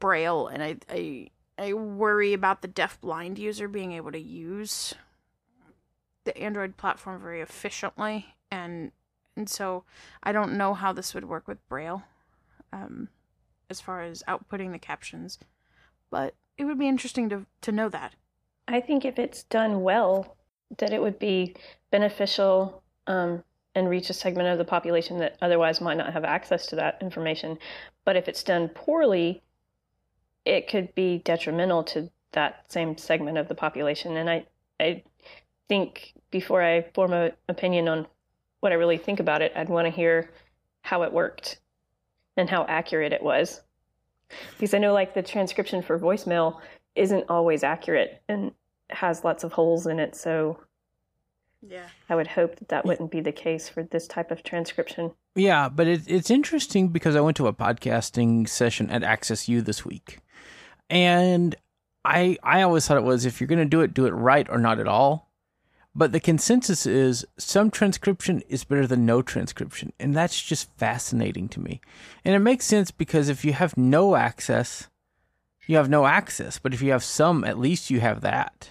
[0.00, 4.94] Braille, and I, I, I worry about the deaf-blind user being able to use
[6.24, 8.92] the Android platform very efficiently, and
[9.36, 9.84] and so
[10.22, 12.02] I don't know how this would work with Braille,
[12.72, 13.08] um,
[13.68, 15.38] as far as outputting the captions,
[16.10, 18.14] but it would be interesting to to know that.
[18.66, 20.36] I think if it's done well,
[20.78, 21.54] that it would be
[21.90, 26.66] beneficial um, and reach a segment of the population that otherwise might not have access
[26.66, 27.58] to that information.
[28.04, 29.42] But if it's done poorly,
[30.44, 34.16] it could be detrimental to that same segment of the population.
[34.16, 34.46] And I,
[34.80, 35.02] I
[35.68, 38.06] think before I form an opinion on
[38.60, 40.30] what I really think about it, I'd want to hear
[40.82, 41.58] how it worked
[42.36, 43.60] and how accurate it was.
[44.52, 46.60] Because I know, like, the transcription for voicemail
[46.94, 48.52] isn't always accurate and
[48.90, 50.14] has lots of holes in it.
[50.14, 50.58] So
[51.66, 51.86] Yeah.
[52.08, 55.12] I would hope that that wouldn't be the case for this type of transcription.
[55.34, 59.62] Yeah, but it, it's interesting because I went to a podcasting session at Access U
[59.62, 60.18] this week,
[60.88, 61.56] and
[62.04, 64.46] I I always thought it was if you're going to do it, do it right
[64.48, 65.23] or not at all.
[65.94, 71.48] But the consensus is some transcription is better than no transcription, and that's just fascinating
[71.50, 71.80] to me.
[72.24, 74.88] And it makes sense because if you have no access,
[75.66, 76.58] you have no access.
[76.58, 78.70] But if you have some, at least you have that.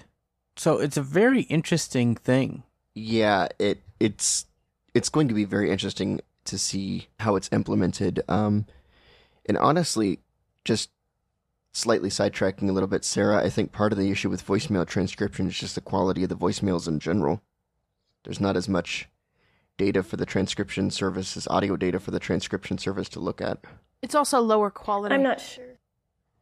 [0.58, 2.64] So it's a very interesting thing.
[2.94, 4.46] Yeah, it it's
[4.94, 8.22] it's going to be very interesting to see how it's implemented.
[8.28, 8.66] Um,
[9.46, 10.20] and honestly,
[10.66, 10.90] just
[11.74, 15.48] slightly sidetracking a little bit, Sarah, I think part of the issue with voicemail transcription
[15.48, 17.42] is just the quality of the voicemails in general.
[18.24, 19.10] There's not as much
[19.78, 23.58] data for the transcription service as audio data for the transcription service to look at.
[24.04, 25.16] It's also lower quality.
[25.16, 25.66] I'm not sure.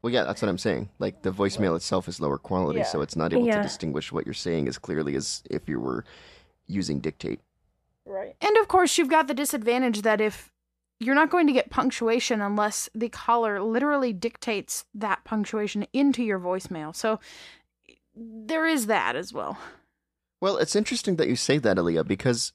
[0.01, 0.89] Well, yeah, that's what I'm saying.
[0.99, 2.85] Like the voicemail itself is lower quality, Yeah.
[2.85, 3.57] so it's not able Yeah.
[3.57, 6.03] to distinguish what you're saying as clearly as if you were
[6.67, 7.39] using dictate.
[8.05, 8.35] Right.
[8.41, 10.50] And of course, you've got the disadvantage that if
[11.01, 16.39] you're not going to get punctuation unless the caller literally dictates that punctuation into your
[16.39, 16.95] voicemail.
[16.95, 17.19] So
[18.15, 19.57] there is that as well.
[20.39, 22.53] Well, it's interesting that you say that, Aleeha, because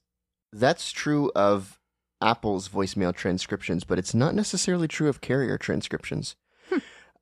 [0.53, 1.81] that's true of
[2.23, 6.37] Apple's voicemail transcriptions, but it's not necessarily true of carrier transcriptions.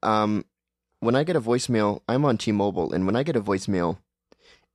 [0.02, 0.44] Um,
[1.00, 3.96] when I get a voicemail, I'm on T-Mobile, and when I get a voicemail,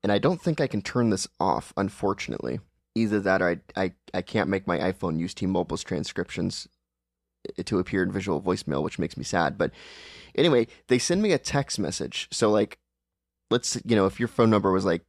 [0.02, 2.60] and I don't think I can turn this off, unfortunately.
[3.00, 6.68] Either that, or I I, I can't make my iPhone use T-Mobile's transcriptions
[7.58, 9.58] eh, to appear in visual voicemail, which makes me sad.
[9.58, 9.72] But
[10.36, 12.28] anyway, they send me a text message.
[12.32, 12.80] So like,
[13.52, 15.04] let's you know, if your phone number was like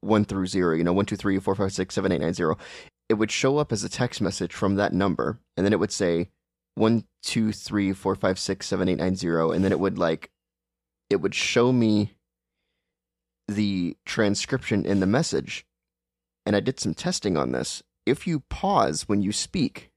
[0.00, 2.56] one through zero, you know, one, two, three, four, five, six, seven, eight, nine, zero,
[3.08, 5.92] it would show up as a text message from that number, and then it would
[5.92, 6.30] say
[6.74, 10.30] one, two, three, four, five, six, seven, eight, nine, zero, and then it would like,
[11.10, 12.14] it would show me
[13.48, 15.66] the transcription in the message.
[16.50, 17.80] And I did some testing on this.
[18.04, 19.92] If you pause when you speak,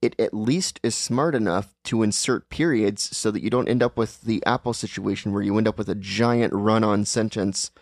[0.00, 3.96] it at least is smart enough to insert periods so that you don't end up
[3.96, 7.72] with the Apple situation where you end up with a giant run on sentence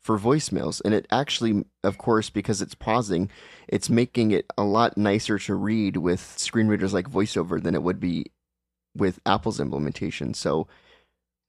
[0.00, 0.80] for voicemails.
[0.84, 3.28] And it actually, of course, because it's pausing,
[3.66, 7.82] it's making it a lot nicer to read with screen readers like VoiceOver than it
[7.82, 8.30] would be
[8.96, 10.32] with Apple's implementation.
[10.32, 10.68] So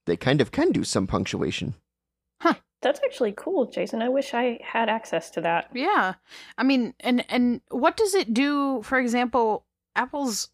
[0.06, 1.74] they kind of can do some punctuation.
[2.82, 4.00] That's actually cool, Jason.
[4.00, 5.68] I wish I had access to that.
[5.74, 6.14] Yeah.
[6.56, 8.82] I mean, and and what does it do?
[8.82, 10.48] For example, Apple's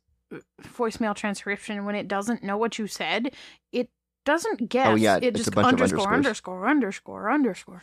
[0.62, 3.32] voicemail transcription when it doesn't know what you said,
[3.70, 3.90] it
[4.24, 4.88] doesn't guess.
[4.88, 6.68] Oh, yeah, it it's just a bunch underscore, underscores.
[6.68, 7.82] underscore, underscore, underscore.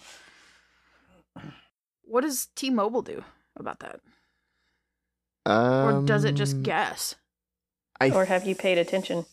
[2.03, 3.23] What does T-Mobile do
[3.56, 4.01] about that?
[5.45, 7.15] Or does it just Um, guess?
[7.99, 9.25] I Or have you paid attention?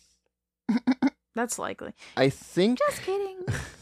[1.34, 1.94] That's likely.
[2.16, 3.44] I think Just kidding.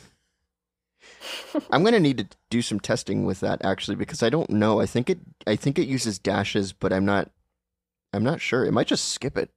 [1.71, 4.81] I'm gonna need to do some testing with that actually because I don't know.
[4.81, 7.31] I think it I think it uses dashes, but I'm not
[8.13, 8.65] I'm not sure.
[8.65, 9.51] It might just skip it.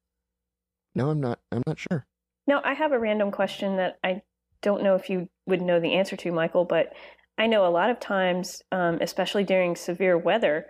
[0.94, 1.38] No, I'm not.
[1.50, 2.06] I'm not sure.
[2.46, 4.22] Now, I have a random question that I
[4.60, 6.92] don't know if you would know the answer to, Michael, but
[7.38, 10.66] I know a lot of times, um, especially during severe weather,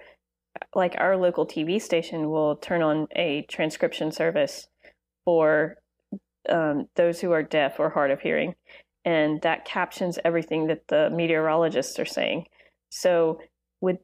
[0.75, 4.69] like our local TV station will turn on a transcription service
[5.25, 5.77] for
[6.49, 8.55] um, those who are deaf or hard of hearing,
[9.05, 12.47] and that captions everything that the meteorologists are saying.
[12.91, 13.41] So,
[13.81, 13.99] would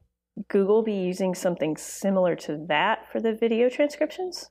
[0.47, 4.49] Google be using something similar to that for the video transcriptions?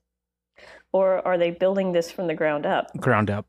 [0.93, 2.97] Or are they building this from the ground up?
[2.97, 3.47] ground up.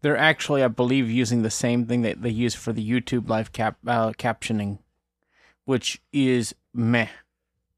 [0.00, 3.52] They're actually, I believe, using the same thing that they use for the YouTube live
[3.52, 4.78] cap uh, captioning,
[5.64, 7.08] which is meh.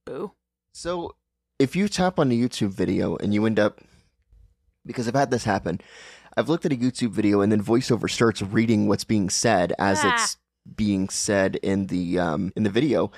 [0.05, 0.33] Boo.
[0.73, 1.15] So
[1.59, 3.81] if you tap on a YouTube video and you end up
[4.87, 5.81] because I've had this happen.
[6.37, 10.01] I've looked at a YouTube video and then voiceover starts reading what's being said as
[10.03, 10.13] Ah.
[10.15, 10.37] it's
[10.77, 13.11] being said in the um in the video.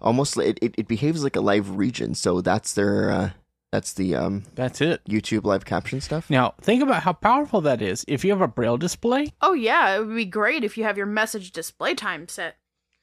[0.00, 2.14] Almost li- it, it, it behaves like a live region.
[2.14, 3.30] So that's their uh
[3.72, 5.00] that's the um That's it.
[5.08, 6.28] YouTube live caption stuff.
[6.30, 8.04] Now, think about how powerful that is.
[8.08, 10.96] If you have a braille display, Oh yeah, it would be great if you have
[10.96, 12.56] your message display time set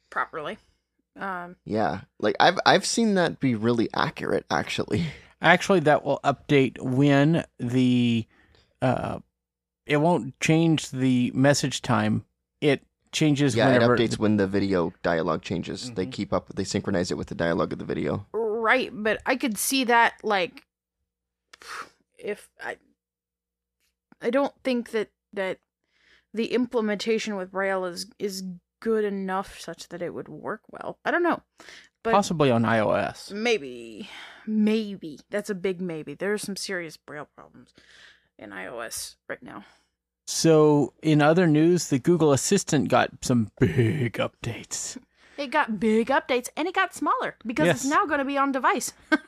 [0.09, 0.57] properly.
[1.19, 2.01] Um, Yeah.
[2.19, 5.05] Like I've I've seen that be really accurate actually.
[5.41, 8.25] actually, that will update when the.
[8.81, 9.19] Uh,
[9.87, 12.25] it won't change the message time.
[12.61, 15.91] It changes Yeah, it updates when the video dialogue changes.
[15.93, 16.11] They Mhm.
[16.11, 18.25] keep up they synchronize it with the dialogue of the video.
[18.33, 20.63] right, but I could see that like
[22.19, 22.77] if I
[24.21, 25.59] I don't think that that
[26.33, 28.43] the implementation with Braille is is
[28.79, 30.99] good enough such that it would work well.
[31.05, 31.41] I don't know.
[32.03, 33.31] But Possibly on iOS.
[33.31, 34.09] maybe
[34.45, 35.19] maybe.
[35.29, 36.13] That's a big maybe.
[36.13, 37.73] There are some serious Braille problems
[38.37, 39.65] in iOS right now.
[40.27, 44.97] So, in other news, the Google Assistant got some big updates.
[45.37, 48.51] It got big updates and it got smaller because it's now going to be on
[48.51, 48.91] device.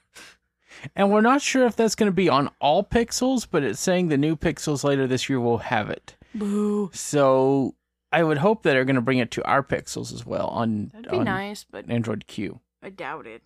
[0.96, 4.08] And we're not sure if that's going to be on all pixels, but it's saying
[4.08, 6.16] the new pixels later this year will have it.
[6.34, 6.90] Boo.
[6.94, 7.76] So,
[8.12, 10.92] I would hope that they're going to bring it to our pixels as well on,
[10.94, 12.60] That'd be on nice, but Android Q.
[12.82, 13.44] I doubt it.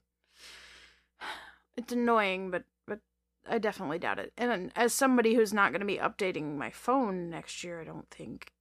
[1.75, 2.65] It's annoying, but but
[3.49, 4.31] I definitely doubt it.
[4.37, 8.09] And as somebody who's not going to be updating my phone next year, I don't
[8.09, 8.51] think.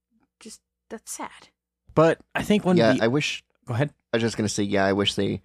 [0.41, 0.61] Just
[0.91, 1.49] that's sad.
[1.95, 3.45] But I think when yeah, the, I wish.
[3.67, 3.93] go ahead.
[4.13, 5.43] I was just gonna say, yeah, I wish they,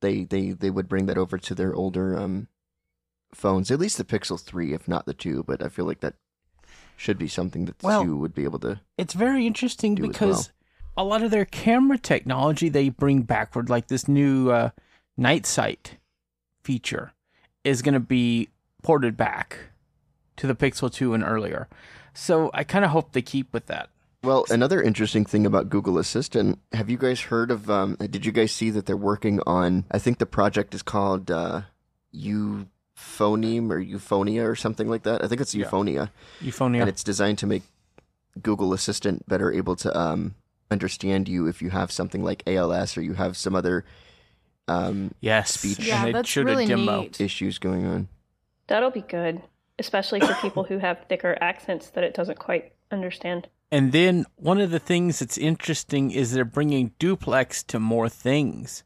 [0.00, 2.48] they, they, they would bring that over to their older um,
[3.34, 3.70] phones.
[3.70, 5.42] At least the Pixel Three, if not the two.
[5.42, 6.14] But I feel like that
[6.96, 8.80] should be something that the Well- two would be able to.
[8.96, 10.52] It's very interesting do as because
[10.96, 14.70] a lot of their camera technology they bring backward, like this new uh,
[15.16, 15.96] night sight
[16.62, 17.12] feature,
[17.64, 18.48] is going to be
[18.82, 19.58] ported back
[20.36, 21.68] to the Pixel 2 and earlier.
[22.14, 23.88] So I kind of hope they keep with that.
[24.24, 27.68] Well, another interesting thing about Google Assistant, have you guys heard of?
[27.68, 29.84] Um, did you guys see that they're working on?
[29.90, 31.62] I think the project is called uh,
[32.14, 35.24] Euphonium or Euphonia or something like that.
[35.24, 35.66] I think it's Yeah.
[35.66, 36.10] Euphonia,
[36.40, 36.80] Euphonia.
[36.80, 37.62] and it's designed to make
[38.40, 40.34] Google Assistant better able to um,
[40.70, 43.84] understand you if you have something like ALS or you have some other
[44.68, 45.54] um, yes.
[45.58, 45.78] speech.
[45.78, 47.02] and Yeah, they that's showed a really demo.
[47.02, 47.20] neat.
[47.20, 48.08] issues going on.
[48.72, 49.42] That'll be good,
[49.78, 53.46] especially for people who have thicker accents that it doesn't quite understand.
[53.70, 58.82] And then one of the things that's interesting is they're bringing duplex to more things.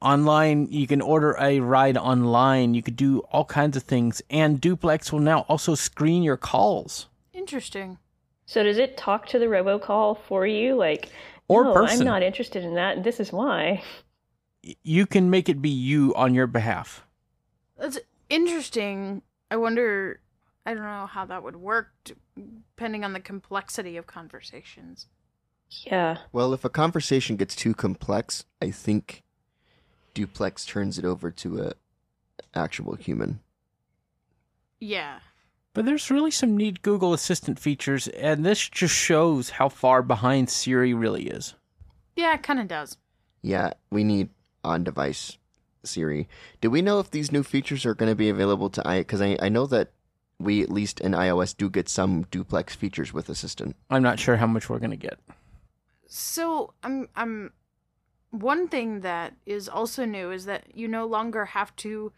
[0.00, 2.74] Online, you can order a ride online.
[2.74, 7.06] You could do all kinds of things, and duplex will now also screen your calls
[7.32, 7.98] Interesting.
[8.46, 10.74] So does it talk to the robocall for you?
[10.74, 11.08] Like,
[11.46, 12.00] or no, person.
[12.00, 13.84] I'm not interested in that, and this is why.
[14.82, 17.06] You can make it be you on your behalf.
[17.78, 17.98] That's
[18.30, 19.22] interesting.
[19.50, 20.20] I wonder.
[20.66, 21.88] I don't know how that would work,
[22.36, 25.06] depending on the complexity of conversations.
[25.70, 26.18] Yeah.
[26.32, 29.22] Well, if a conversation gets too complex, I think
[30.12, 31.72] duplex turns it over to a
[32.54, 33.40] actual human.
[34.80, 35.20] Yeah.
[35.72, 40.50] But there's really some neat Google Assistant features, and this just shows how far behind
[40.50, 41.54] Siri really is.
[42.16, 42.96] Yeah, it kind of does.
[43.40, 44.30] Yeah, we need
[44.64, 45.38] on-device
[45.84, 46.28] Siri.
[46.60, 48.98] Do we know if these new features are going to be available to i?
[49.00, 49.92] Because I, I know that
[50.38, 53.76] we at least in iOS do get some duplex features with Assistant.
[53.90, 55.18] I'm not sure how much we're going to get.
[56.06, 57.52] So I'm I'm
[58.30, 62.12] one thing that is also new is that you no longer have to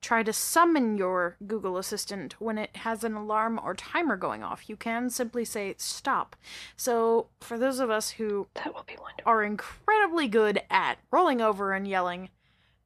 [0.00, 4.68] try to summon your Google Assistant when it has an alarm or timer going off.
[4.68, 6.34] You can simply say stop.
[6.76, 9.22] So for those of us who That will be wonderful.
[9.26, 12.30] are incredibly good at rolling over and yelling,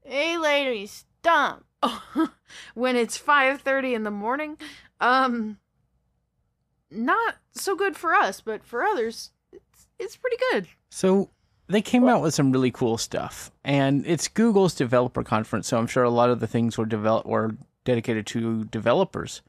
[0.07, 1.65] "Hey lady, stop."
[2.75, 4.57] when it's 5:30 in the morning,
[5.01, 5.59] um
[6.91, 10.69] not so good for us, but for others it's it's pretty good.
[10.91, 11.31] So
[11.69, 15.87] they came out with some really cool stuff, and it's Google's developer conference, so I'm
[15.87, 19.43] sure a lot of the things were developed were dedicated to developers.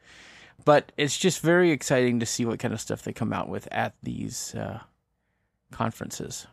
[0.66, 3.68] But it's just very exciting to see what kind of stuff they come out with
[3.72, 4.80] at these uh,
[5.72, 6.47] conferences.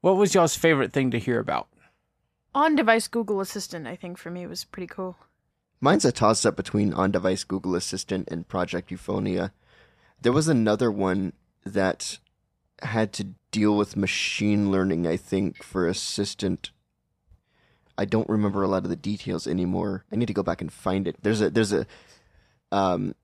[0.00, 1.68] What was y'all's favorite thing to hear about?
[2.58, 5.16] On-device Google Assistant I think for me was pretty cool.
[5.80, 9.52] Mine's a toss up between on device Google Assistant and Project Euphonia.
[10.20, 11.34] There was another one
[11.64, 12.18] that
[12.82, 16.72] had to deal with machine learning, I think, for Assistant.
[17.96, 20.04] I don't remember a lot of the details anymore.
[20.10, 21.14] I need to go back and find it.
[21.22, 21.86] There's a there's a
[22.72, 23.14] um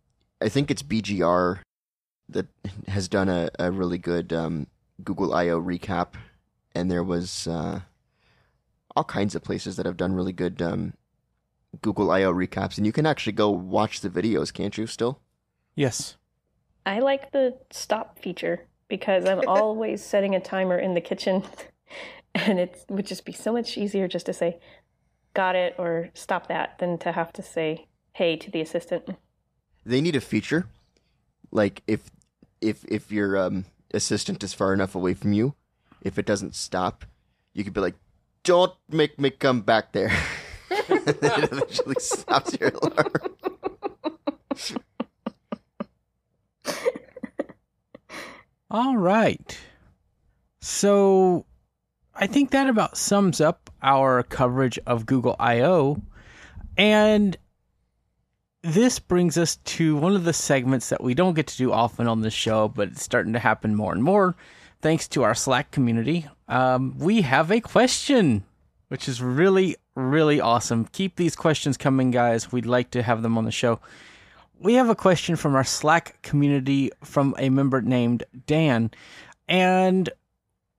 [0.41, 1.59] I think it's BGR
[2.28, 2.47] that
[2.87, 4.68] has done a, a really good um,
[5.03, 6.14] Google I/O recap,
[6.72, 7.80] and there was uh,
[8.97, 10.95] all kinds of places that have done really good um,
[11.83, 14.87] Google I/O recaps, and you can actually go watch the videos, can't you?
[14.87, 15.21] Still,
[15.75, 16.17] Yes.
[16.87, 21.43] I like the stop feature because I'm always setting a timer in the kitchen,
[22.35, 24.59] and it would just be so much easier just to say,
[25.33, 29.09] got it, or stop that, than to have to say, hey, to the assistant.
[29.85, 30.67] they need a feature
[31.51, 32.11] like if
[32.61, 33.65] if if your um,
[33.95, 35.55] assistant is far enough away from you,
[36.03, 37.05] if it doesn't stop,
[37.55, 37.95] you could be like,
[38.45, 40.13] "Don't make me come back there."
[40.71, 43.13] it eventually stops your alarm.
[48.71, 49.59] All right.
[50.61, 51.47] So
[52.15, 56.01] I think that about sums up our coverage of Google I/O.
[56.77, 57.37] And
[58.63, 62.09] this brings us to one of the segments that we don't get to do often
[62.09, 64.35] on this show, but it's starting to happen more and more
[64.85, 66.26] thanks to our Slack community.
[66.47, 68.45] Um, we have a question,
[68.89, 70.85] which is really, really awesome.
[70.85, 72.53] Keep these questions coming, guys.
[72.53, 73.80] We'd like to have them on the show.
[74.59, 78.91] We have a question from our Slack community from a member named Dan,
[79.49, 80.11] and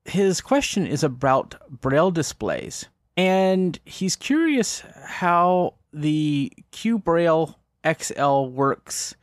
[0.05, 2.85] his question is about Braille displays.
[3.17, 9.15] And he's curious how the Q Braille XL works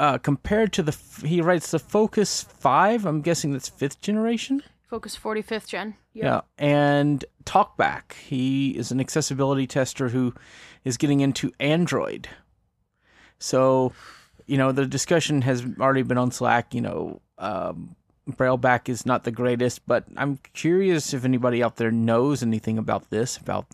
[0.00, 0.96] uh, compared to the.
[1.24, 3.04] He writes the Focus 5.
[3.04, 4.62] I'm guessing that's fifth generation.
[4.88, 5.94] Focus 45th gen.
[6.14, 6.24] Yep.
[6.24, 6.40] Yeah.
[6.58, 8.14] And Talkback.
[8.14, 10.34] He is an accessibility tester who
[10.84, 12.28] is getting into Android.
[13.38, 13.92] So,
[14.46, 16.74] you know, the discussion has already been on Slack.
[16.74, 17.94] You know, um,
[18.28, 23.10] Brailleback is not the greatest, but I'm curious if anybody out there knows anything about
[23.10, 23.66] this, about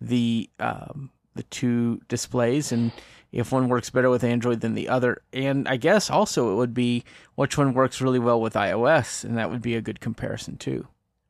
[0.00, 2.92] the um, the two displays, and
[3.32, 5.22] if one works better with Android than the other.
[5.32, 7.04] And I guess also it would be
[7.34, 10.86] which one works really well with iOS, and that would be a good comparison too.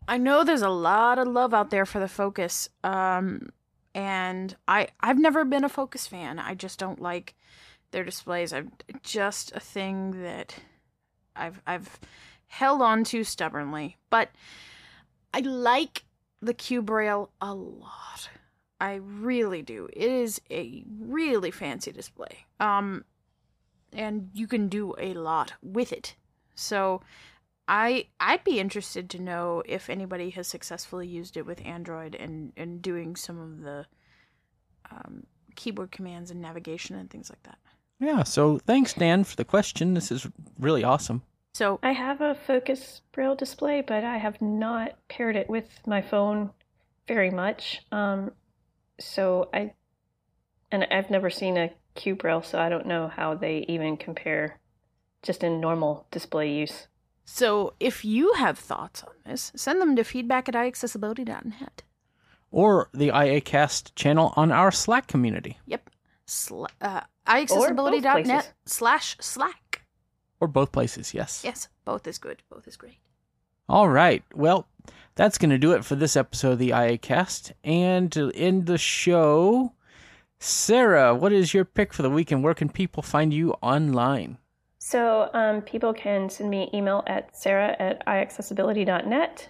[0.07, 3.51] I know there's a lot of love out there for the Focus, um,
[3.95, 6.39] and I I've never been a Focus fan.
[6.39, 7.35] I just don't like
[7.91, 8.53] their displays.
[8.53, 8.73] I'm
[9.03, 10.55] just a thing that
[11.37, 12.01] I've I've
[12.47, 14.31] held on to stubbornly, but
[15.35, 16.05] I like
[16.41, 18.31] the Q Braille a lot.
[18.81, 19.89] I really do.
[19.93, 22.47] It is a really fancy display.
[22.61, 23.05] Um
[23.93, 26.15] and you can do a lot with it.
[26.55, 27.01] So
[27.69, 32.53] I I'd be interested to know if anybody has successfully used it with Android and
[32.57, 33.87] and doing some of the
[34.91, 35.25] um,
[35.55, 37.59] keyboard commands and navigation and things like that.
[38.01, 38.23] Yeah.
[38.23, 39.95] So thanks, Dan, for the question.
[39.95, 40.27] This is
[40.59, 41.23] really awesome.
[41.55, 46.01] So I have a Focus Braille display, but I have not paired it with my
[46.01, 46.51] phone
[47.09, 47.83] very much.
[47.91, 48.31] Um,
[49.01, 49.73] so I,
[50.71, 54.59] and I've never seen a Q Braille, so I don't know how they even compare
[55.23, 56.87] just in normal display use.
[57.25, 61.83] so if you have thoughts on this, send them to feedback at iaccessibility.net.
[62.51, 65.91] Or the IACast channel on our Slack community, Yep.
[66.27, 69.83] Sla- uh, iaccessibility.net slash slack.
[70.41, 71.13] or both places.
[71.15, 71.43] Yes.
[71.45, 72.43] Yes, both is good.
[72.49, 72.99] Both is great.
[73.69, 74.23] All right.
[74.35, 74.67] Well,
[75.15, 77.53] that's going to do it for this episode of the IACast.
[77.65, 79.73] And to end the show,
[80.39, 84.39] Sarah, what is your pick for the week and where can people find you online?
[84.79, 89.49] So um, people can send me email at sarah at iaccessibility.net,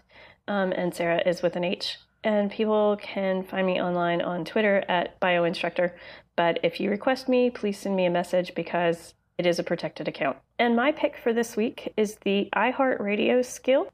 [0.48, 1.98] um, and Sarah is with an H.
[2.24, 5.92] And people can find me online on Twitter at bioinstructor.
[6.34, 10.08] But if you request me, please send me a message because it is a protected
[10.08, 10.38] account.
[10.58, 13.88] And my pick for this week is the iHeartRadio skill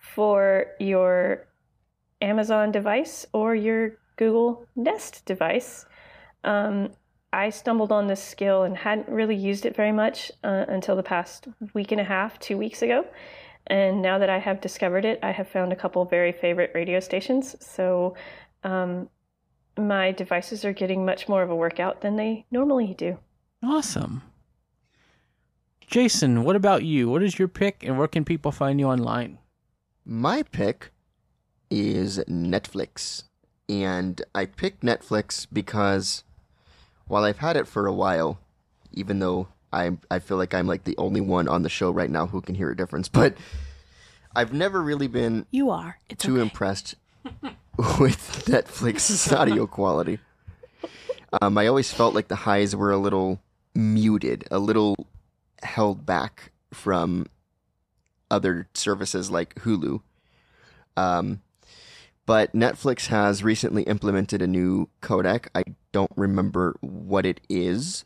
[0.00, 1.46] for your
[2.20, 5.86] Amazon device or your Google Nest device.
[6.42, 6.90] Um,
[7.32, 11.02] I stumbled on this skill and hadn't really used it very much uh, until the
[11.02, 13.06] past week and a half, two weeks ago.
[13.68, 16.98] And now that I have discovered it, I have found a couple very favorite radio
[16.98, 17.54] stations.
[17.60, 18.16] So
[18.64, 19.08] um,
[19.78, 23.18] my devices are getting much more of a workout than they normally do.
[23.62, 24.22] Awesome.
[25.86, 27.08] Jason, what about you?
[27.08, 29.38] What is your pick and where can people find you online?
[30.04, 30.90] My pick
[31.70, 33.24] is Netflix.
[33.68, 36.24] And I picked Netflix because
[37.06, 38.40] while I've had it for a while,
[38.92, 42.10] even though I I feel like I'm like the only one on the show right
[42.10, 43.34] now who can hear a difference, but
[44.34, 45.98] I've never really been You are.
[46.08, 46.42] It's too okay.
[46.42, 46.96] impressed
[48.00, 50.18] with Netflix's audio quality.
[51.40, 53.40] Um, I always felt like the highs were a little
[53.74, 55.06] muted, a little
[55.62, 57.26] held back from
[58.30, 60.02] other services like Hulu.
[60.96, 61.42] Um,
[62.26, 65.48] but Netflix has recently implemented a new codec.
[65.54, 68.04] I don't remember what it is,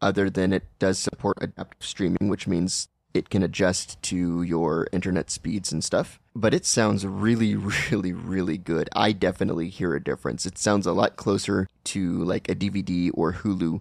[0.00, 5.30] other than it does support adaptive streaming, which means it can adjust to your internet
[5.30, 6.20] speeds and stuff.
[6.34, 7.56] But it sounds really,
[7.90, 8.88] really, really good.
[8.94, 10.46] I definitely hear a difference.
[10.46, 13.80] It sounds a lot closer to like a DVD or Hulu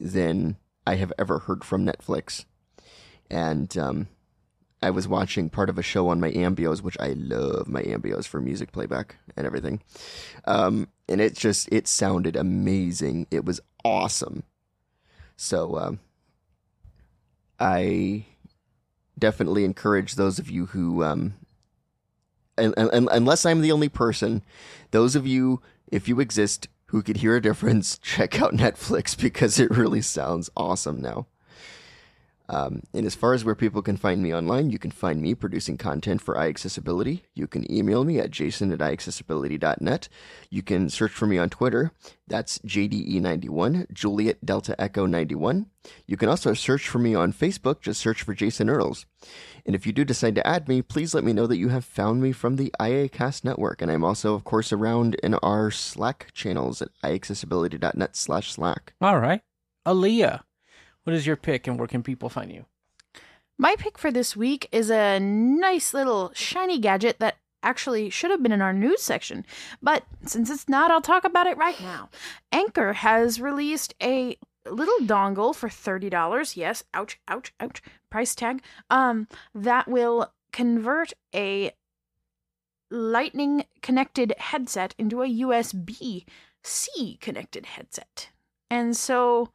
[0.00, 2.44] than I have ever heard from Netflix.
[3.30, 4.08] And um,
[4.82, 8.26] I was watching part of a show on my Ambeos, which I love my Ambeos
[8.26, 9.80] for music playback and everything.
[10.44, 13.26] Um, and it just it sounded amazing.
[13.30, 14.42] It was awesome.
[15.36, 16.00] So um,
[17.58, 18.26] I
[19.18, 21.34] definitely encourage those of you who, um,
[22.58, 24.42] and, and, unless I'm the only person,
[24.90, 29.58] those of you, if you exist, who could hear a difference, check out Netflix because
[29.58, 31.26] it really sounds awesome now.
[32.48, 35.34] Um, and as far as where people can find me online, you can find me
[35.34, 37.22] producing content for iAccessibility.
[37.34, 40.08] You can email me at jason at iAccessibility.net.
[40.50, 41.92] You can search for me on Twitter.
[42.26, 45.66] That's JDE91, Juliet Delta Echo 91.
[46.06, 47.80] You can also search for me on Facebook.
[47.80, 49.06] Just search for Jason Earls.
[49.64, 51.84] And if you do decide to add me, please let me know that you have
[51.84, 53.80] found me from the IACast network.
[53.82, 58.94] And I'm also, of course, around in our Slack channels at iAccessibility.net slash Slack.
[59.00, 59.42] All right.
[59.86, 60.42] Aleeha,
[61.04, 62.66] what is your pick and where can people find you?
[63.58, 68.42] My pick for this week is a nice little shiny gadget that actually should have
[68.42, 69.46] been in our news section.
[69.80, 72.08] But since it's not, I'll talk about it right now.
[72.50, 74.36] Anker has released a
[74.68, 76.56] little dongle for $30.
[76.56, 77.82] Yes, ouch, ouch, ouch.
[78.10, 78.62] Price tag.
[78.90, 81.72] Um that will convert a
[82.90, 86.24] lightning connected headset into a USB
[86.62, 88.28] C connected headset.
[88.70, 89.50] And so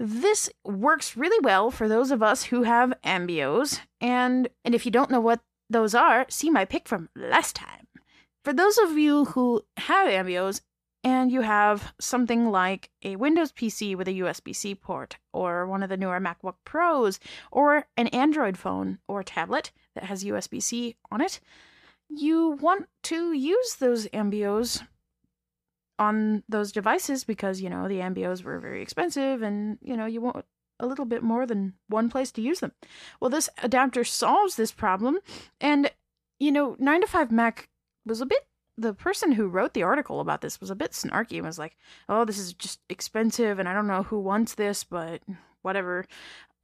[0.00, 4.90] this works really well for those of us who have Ambeos and and if you
[4.90, 7.86] don't know what those are, see my pick from last time.
[8.42, 10.62] For those of you who have Ambeos
[11.04, 15.82] and you have something like a Windows PC with a USB C port, or one
[15.82, 17.20] of the newer MacBook Pros,
[17.52, 21.40] or an Android phone or tablet that has USB C on it,
[22.08, 24.82] you want to use those Ambeos
[26.00, 30.20] on those devices because, you know, the Ambeos were very expensive and, you know, you
[30.20, 30.44] want
[30.80, 32.72] a little bit more than one place to use them.
[33.20, 35.18] Well, this adapter solves this problem,
[35.60, 35.92] and,
[36.40, 37.68] you know, 9 to 5 Mac
[38.06, 38.46] was a bit
[38.80, 41.76] the person who wrote the article about this was a bit snarky and was like,
[42.08, 45.20] "Oh, this is just expensive, and I don't know who wants this, but
[45.60, 46.06] whatever."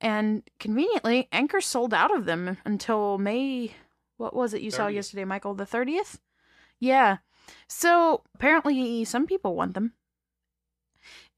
[0.01, 3.75] And conveniently, Anker sold out of them until May.
[4.17, 5.55] What was it you saw yesterday, Michael?
[5.55, 6.21] The thirtieth.
[6.81, 7.19] Yeah.
[7.69, 9.93] So apparently, some people want them,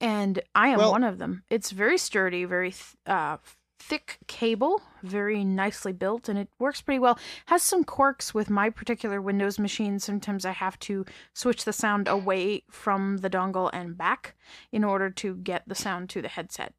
[0.00, 1.44] and I am Well- one of them.
[1.50, 3.38] It's very sturdy, very th- uh,
[3.80, 7.18] thick cable, very nicely built, and it works pretty well.
[7.46, 9.98] Has some quirks with my particular Windows machine.
[9.98, 14.34] Sometimes I have to switch the sound away from the dongle and back
[14.72, 16.74] in order to get the sound to the headset.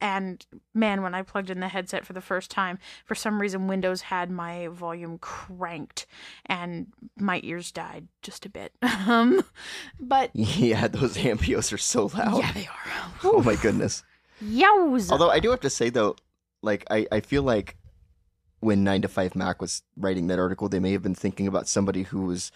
[0.00, 0.44] And
[0.74, 4.02] man, when I plugged in the headset for the first time, for some reason Windows
[4.02, 6.06] had my volume cranked
[6.44, 6.88] and
[7.18, 8.72] my ears died just a bit.
[9.06, 9.42] um,
[9.98, 12.38] but Yeah, those Ambeos are so loud.
[12.40, 13.10] yeah, they are.
[13.24, 14.02] Oh my goodness.
[14.44, 15.12] Yowza.
[15.12, 16.16] Although I do have to say though,
[16.62, 17.76] like I, I feel like
[18.60, 21.68] when nine to five Mac was writing that article, they may have been thinking about
[21.68, 22.50] somebody who was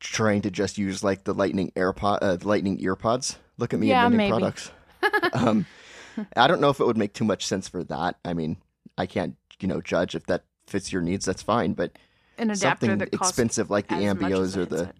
[0.00, 3.36] trying to just use like the Lightning AirPod, uh, Lightning earpods.
[3.58, 4.30] Look at me Yeah, inventing maybe.
[4.30, 4.70] products.
[5.34, 5.66] um,
[6.36, 8.18] I don't know if it would make too much sense for that.
[8.24, 8.56] I mean,
[8.98, 11.24] I can't you know judge if that fits your needs.
[11.24, 11.92] That's fine, but
[12.38, 14.96] an adapter something expensive like the as much as Ambeos or the headset.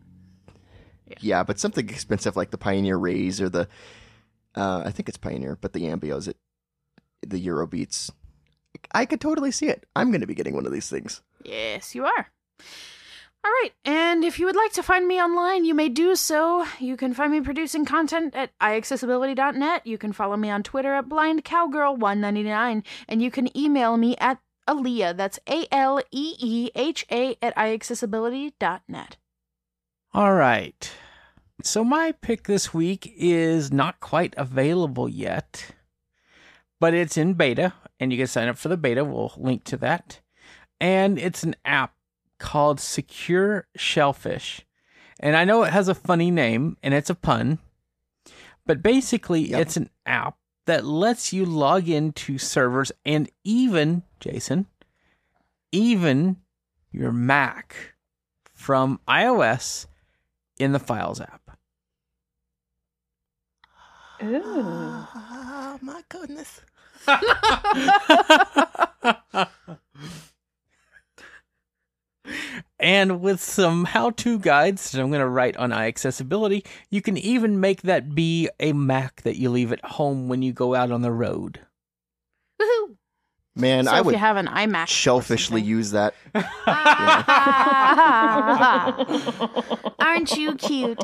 [1.21, 3.69] yeah, but something expensive like the Pioneer Rayz or the
[4.55, 6.37] uh, I think it's Pioneer, but the Ambeos, it,
[7.23, 8.11] the urBeats.
[8.93, 9.87] I could totally see it.
[9.95, 11.23] I'm going to be getting one of these things.
[11.45, 12.31] Yes, you are.
[13.43, 16.67] All right, and if you would like to find me online, you may do so.
[16.79, 19.87] You can find me producing content at iAccessibility.net.
[19.87, 25.17] You can follow me on Twitter at BlindCowgirl199, and you can email me at Aleeha,
[25.17, 29.17] that's A L E E H A, at iAccessibility.net.
[30.13, 30.91] All right.
[31.63, 35.73] So my pick this week is not quite available yet,
[36.79, 39.05] but it's in beta, and you can sign up for the beta.
[39.05, 40.21] We'll link to that.
[40.81, 41.95] And it's an app
[42.41, 44.63] called Secure Shellfish.
[45.21, 47.59] And I know it has a funny name and it's a pun,
[48.67, 49.61] but basically Yep.
[49.61, 50.37] it's an app
[50.67, 54.67] that lets you log into servers and even, Jason,
[55.73, 56.37] even
[56.91, 57.95] your Mac
[58.55, 59.87] from iOS
[60.59, 61.59] in the Files app.
[64.23, 65.07] Ooh.
[65.73, 66.63] Oh my goodness.
[72.81, 77.17] and with some how to guides that I'm going to write on iAccessibility, you can
[77.17, 80.91] even make that be a Mac that you leave at home when you go out
[80.91, 81.61] on the road.
[82.61, 82.97] Woohoo!
[83.55, 84.85] Man, so I if would you have an iMac.
[84.85, 86.15] or shellfishly use that.
[89.99, 91.03] Aren't you cute?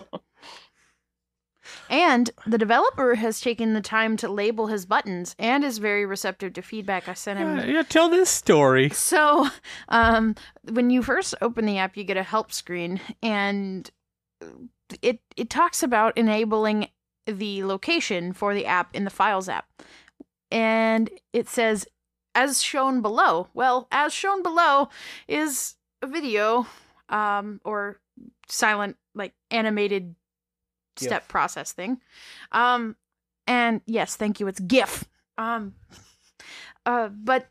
[1.88, 6.52] And the developer has taken the time to label his buttons and is very receptive
[6.54, 7.08] to feedback.
[7.08, 7.58] I sent him.
[7.58, 8.90] Yeah, yeah, tell this story.
[8.90, 9.48] So,
[9.88, 10.34] um,
[10.70, 13.90] when you first open the app, you get a help screen, and
[15.02, 16.88] it it talks about enabling
[17.26, 19.66] the location for the app in the Files app,
[20.50, 21.86] and it says,
[22.34, 24.88] "As shown below." Well, as shown below
[25.28, 26.66] is a video,
[27.08, 28.00] um, or
[28.48, 30.14] silent like animated
[30.96, 31.28] step GIF.
[31.28, 32.00] process thing,
[32.52, 32.96] um,
[33.46, 34.46] and yes, thank you.
[34.48, 35.04] It's GIF.
[35.38, 35.74] Um,
[36.86, 37.48] uh, but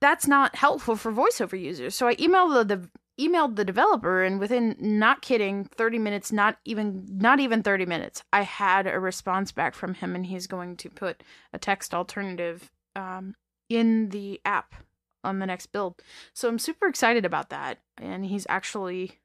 [0.00, 1.94] that's not helpful for voiceover users.
[1.94, 2.88] So I emailed the, the
[3.18, 8.22] emailed the developer, and within not kidding, thirty minutes, not even not even thirty minutes,
[8.32, 11.22] I had a response back from him, and he's going to put
[11.52, 13.34] a text alternative um,
[13.68, 14.74] in the app
[15.22, 16.02] on the next build.
[16.32, 19.18] So I'm super excited about that, and he's actually,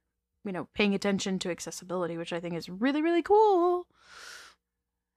[0.45, 3.87] you know, paying attention to accessibility, which I think is really really cool.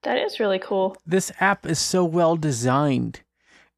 [0.03, 0.97] That is really cool.
[1.05, 3.21] This app is so well designed.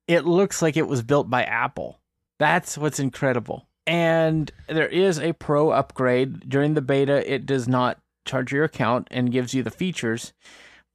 [0.07, 1.99] It looks like it was built by Apple.
[2.39, 3.67] That's what's incredible.
[3.87, 6.49] And there is a pro upgrade.
[6.49, 10.33] During the beta, it does not charge your account and gives you the features.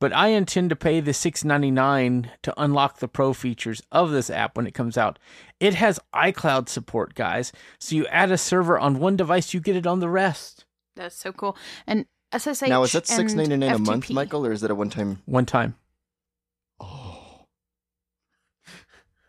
[0.01, 4.57] But I intend to pay the $6.99 to unlock the pro features of this app
[4.57, 5.18] when it comes out.
[5.61, 7.53] It has iCloud support, guys.
[7.79, 10.65] So you add a server on one device, you get it on the rest.
[10.97, 11.57] That's so cool.
[11.87, 12.07] And
[12.37, 12.63] SSH.
[12.63, 14.91] now is that and six ninety nine a month, Michael, or is that a one
[14.91, 15.23] time?
[15.27, 15.77] One time.
[16.81, 17.45] Oh,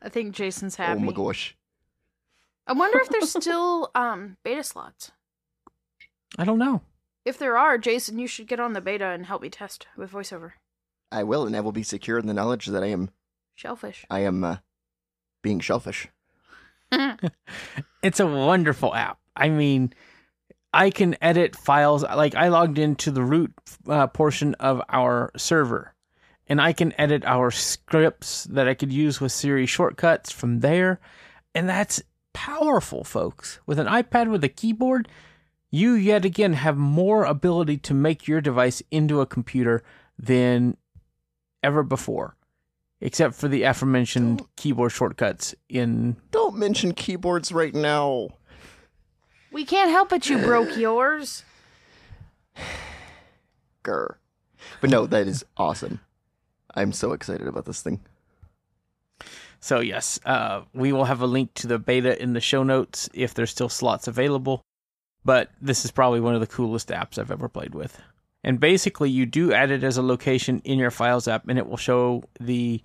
[0.02, 1.02] I think Jason's happy.
[1.02, 1.56] oh my gosh!
[2.66, 5.12] I wonder if there's still um beta slots.
[6.38, 6.82] I don't know.
[7.26, 10.12] If there are, Jason, you should get on the beta and help me test with
[10.12, 10.54] voiceover.
[11.12, 13.12] I will, and I will be secure in the knowledge that I am,
[13.54, 14.06] Shellfish.
[14.10, 14.58] I am, uh,
[15.44, 16.08] being shellfish.
[18.04, 19.20] It's a wonderful app.
[19.36, 19.94] I mean,
[20.74, 22.04] I can edit files.
[22.04, 23.54] Like I logged into the root
[23.88, 25.94] uh, portion of our server,
[26.48, 31.00] and I can edit our scripts that I could use with Siri shortcuts from there,
[31.54, 32.02] and that's
[32.34, 33.60] powerful, folks.
[33.66, 35.08] With an iPad with a keyboard,
[35.70, 39.84] you yet again have more ability to make your device into a computer
[40.18, 40.76] than
[41.62, 42.36] ever before,
[43.02, 48.30] except for the aforementioned keyboard shortcuts in Don't mention keyboards right now.
[49.52, 51.44] we can't help it you broke yours.
[53.84, 54.16] Grr.
[54.80, 56.00] But no, that is awesome.
[56.76, 58.00] I'm so excited about this thing.
[59.60, 63.10] So yes, uh, we will have a link to the beta in the show notes
[63.14, 64.62] if there's still slots available.
[65.24, 68.02] But this is probably one of the coolest apps I've ever played with.
[68.44, 71.68] And basically, you do add it as a location in your Files app, and it
[71.68, 72.82] will show the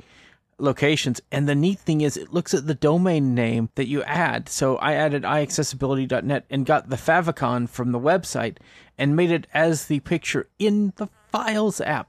[0.58, 1.20] locations.
[1.32, 4.48] And the neat thing is, it looks at the domain name that you add.
[4.48, 8.58] So I added iaccessibility.net and got the favicon from the website
[8.98, 12.08] and made it as the picture in the Files app.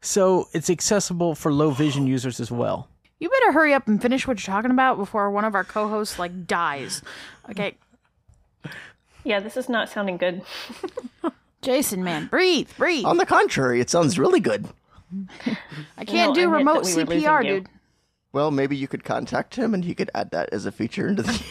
[0.00, 2.88] So it's accessible for low vision users as well.
[3.18, 6.20] You better hurry up and finish what you're talking about before one of our co-hosts
[6.20, 7.02] like dies.
[7.50, 7.74] Okay,
[9.24, 10.42] Yeah, this is not sounding good.
[11.62, 13.04] Jason, man, breathe, breathe.
[13.04, 14.66] On the contrary, it sounds really good.
[15.96, 17.60] I can't No, do I meant remote that we were CPR, losing you.
[17.60, 17.68] dude.
[18.32, 21.22] Well, maybe you could contact him and he could add that as a feature into
[21.22, 21.42] the.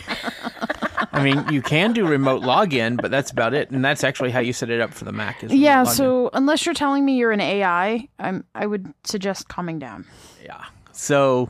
[1.11, 3.71] I mean, you can do remote login, but that's about it.
[3.71, 5.43] And that's actually how you set it up for the Mac.
[5.43, 5.87] Is remote Yeah, login.
[5.87, 10.05] so unless you're telling me you're an AI, I'm I would suggest calming down.
[10.43, 10.65] yeah.
[10.91, 11.49] So,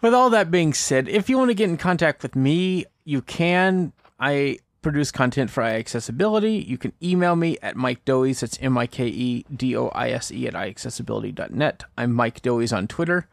[0.00, 3.22] with all that being said, if you want to get in contact with me, you
[3.22, 3.92] can.
[4.18, 6.66] I produce content for iAccessibility.
[6.66, 8.40] You can email me at Mike Doise.
[8.40, 11.84] That's M I K E D O I S E at iAccessibility.net.
[11.96, 13.28] I'm Mike Doise on Twitter.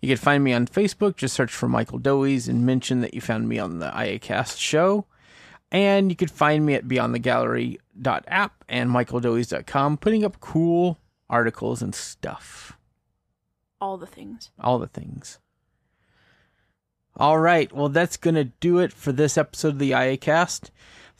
[0.00, 1.16] You can find me on Facebook.
[1.16, 5.06] Just search for Michael Doise and mention that you found me on the IACast show.
[5.70, 10.98] And you could find me at beyondthegallery.app and michaeldoise.com, putting up cool
[11.28, 12.76] articles and stuff.
[13.80, 14.50] All the things.
[14.58, 15.38] All the things.
[17.20, 17.70] All right.
[17.70, 20.70] Well, that's going to do it for this episode of the IA Cast.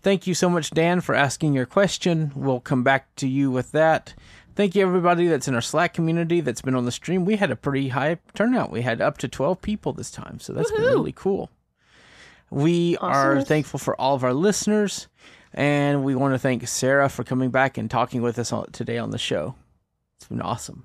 [0.00, 2.32] Thank you so much, Dan, for asking your question.
[2.34, 4.14] We'll come back to you with that.
[4.54, 7.26] Thank you, everybody that's in our Slack community that's been on the stream.
[7.26, 8.70] We had a pretty high turnout.
[8.70, 11.50] We had up to 12 people this time, so that's been really cool.
[12.48, 15.06] We are thankful for all of our listeners,
[15.52, 18.96] and we want to thank Sarah for coming back and talking with us on, today
[18.96, 19.54] on the show.
[20.16, 20.84] It's been awesome.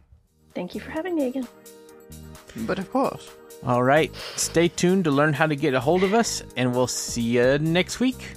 [0.53, 1.47] Thank you for having me again.
[2.57, 3.30] but of course.
[3.64, 4.14] All right.
[4.36, 7.58] Stay tuned to learn how to get a hold of us, and we'll see you
[7.60, 8.36] next week.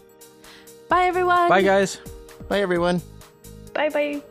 [0.89, 1.49] Bye, everyone.
[1.49, 2.01] Bye, guys.
[2.49, 3.03] Bye, everyone.
[3.75, 4.23] Bye bye.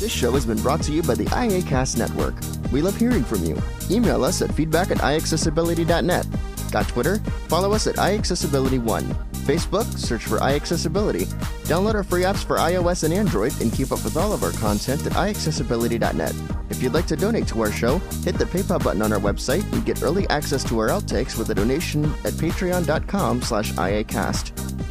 [0.00, 2.34] This show has been brought to you by the IACast Network.
[2.72, 3.60] We love hearing from you.
[3.90, 6.26] Email us at feedback at iaccessibility.net.
[6.72, 7.18] Got Twitter?
[7.48, 9.31] Follow us at iAccessibility1.
[9.42, 9.84] Facebook?
[9.98, 11.26] Search for iAccessibility.
[11.64, 14.52] Download our free apps for iOS and Android and keep up with all of our
[14.52, 16.34] content at iAccessibility.net.
[16.70, 19.70] If you'd like to donate to our show, hit the PayPal button on our website
[19.72, 24.50] and get early access to our outtakes with a donation at patreon.com slash iacast.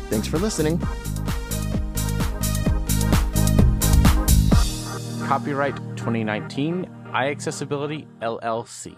[0.09, 0.79] Thanks for listening.
[5.27, 8.97] Copyright 2019, iAccessibility LLC.